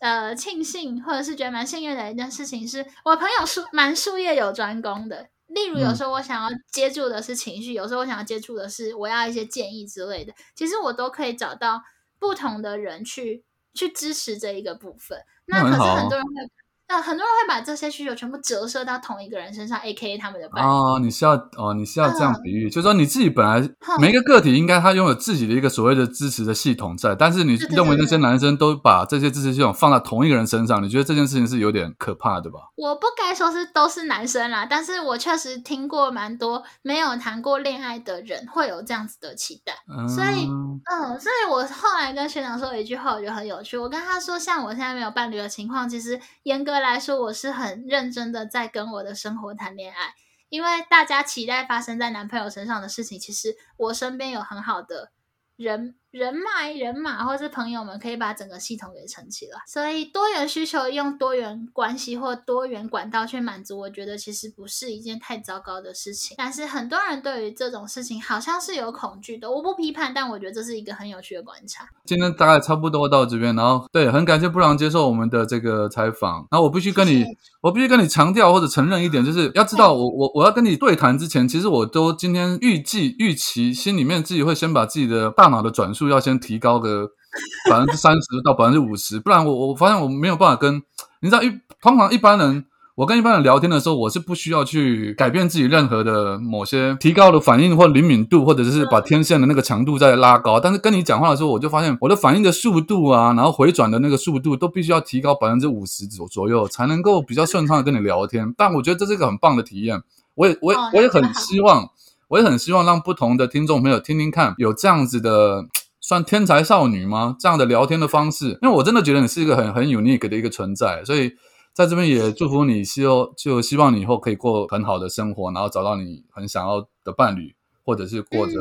[0.00, 5.28] 呃庆幸，或者是觉得蛮幸运的一件事情，是我朋友术蛮术业有专攻的。
[5.46, 11.82] 例如，有时候我想要接触的是情绪，有时候我想要接触的是我要一些建议之类的，其实我都可以找到
[12.18, 13.44] 不同的人去
[13.74, 15.18] 去支持这一个部分。
[15.46, 16.63] 那可是很多人会。
[16.94, 20.68] 那很多人会把这些需求全部折射到同一个人身上，A K A 他们的伴侣。
[20.68, 23.68] 哦，你是要哦，你是要这样比喻，就是说你自己本来
[23.98, 32.60] 每一个个体应该他拥有自己的一个所谓的支持的系统在，但是你认为那些男生都把这些支持系统放在同一个人身上，你觉得这件事情是有点可怕的吧？
[32.76, 43.76] 我不该说是都是男生啦，但是我确实听过蛮多没有谈过恋爱的人会有这样子的期待，嗯所以嗯，所以我后来跟学长说了一句话，我觉得很有趣。
[43.76, 46.83] 我跟他说，像我现在没有伴侣的情况，其实严格。
[46.84, 50.14] 来说，我是很认真的在跟我的生活谈恋爱，
[50.48, 55.10] 因为大家期待发生在男朋友身上的事情，其实我身边有很好的
[55.56, 55.96] 人。
[56.14, 66.36] 人脉、人马或是朋友们可以把整个系统给撑起来，所以多元需求用多元关系或多元管道去满足，我觉得其实不是一件太糟糕的事情。
[66.38, 71.84] 但是很多人对于这种事情好像是有恐惧的，我不批判，但我觉得这是一个很有趣的观察。
[72.04, 76.46] 今天大概差不多到这边，然后对，很感谢布朗接受我们的这个采访。
[76.48, 77.24] 然后我必须跟你，
[77.60, 86.03] 我必须跟你强调或者承认一点，就是要知道，我我我要跟你对谈之前，其实我都今天预计预期心里面自己会先把自己的大脑的转速。
[86.08, 87.10] 要先提高个
[87.70, 90.82] 百分之三十到百分之五十，不然我我发现我没有办法跟
[91.20, 91.50] 你知道一
[91.82, 100.60] 通常一般人，我跟一般人聊天的时候，我是不需要去改变自己任何的某些提高的反应或灵敏度，或者是把天线的那个强度再拉高。
[100.60, 108.54] 但是跟你讲话的时候，我就发现我的反应的速度啊，然后回转的那个速度都必须要提高百分之五十左左右，才能够比较顺畅的跟你聊天。
[108.56, 110.00] 但我觉得这是一个很棒的体验，
[110.36, 111.88] 我也我也我也很希望，
[112.28, 115.66] 我也很希望让不同的听众朋友听听看，有这样子的。
[116.06, 117.34] 算天才少女吗？
[117.40, 121.32] 这样的聊天的方式，因为我真的觉得你是一个很很 unique 的一个存在，所以
[121.72, 128.52] 在这边也祝福你，希望就希望你以后可以过很好的生活，然后找到你很想要的伴侣，或者是过着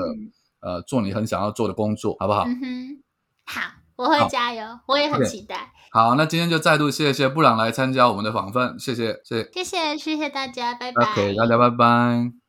[0.61, 2.45] 呃做你很想要做的工作，好不好？
[2.45, 3.03] 嗯哼，
[3.45, 3.61] 好，
[3.97, 5.73] 我会加油，我也很期待。
[5.91, 11.03] 好，那今天就再度谢谢布朗来参加我们的访问，谢谢，谢谢，谢谢，谢谢大家，拜拜。
[11.03, 12.42] OK，大家拜拜。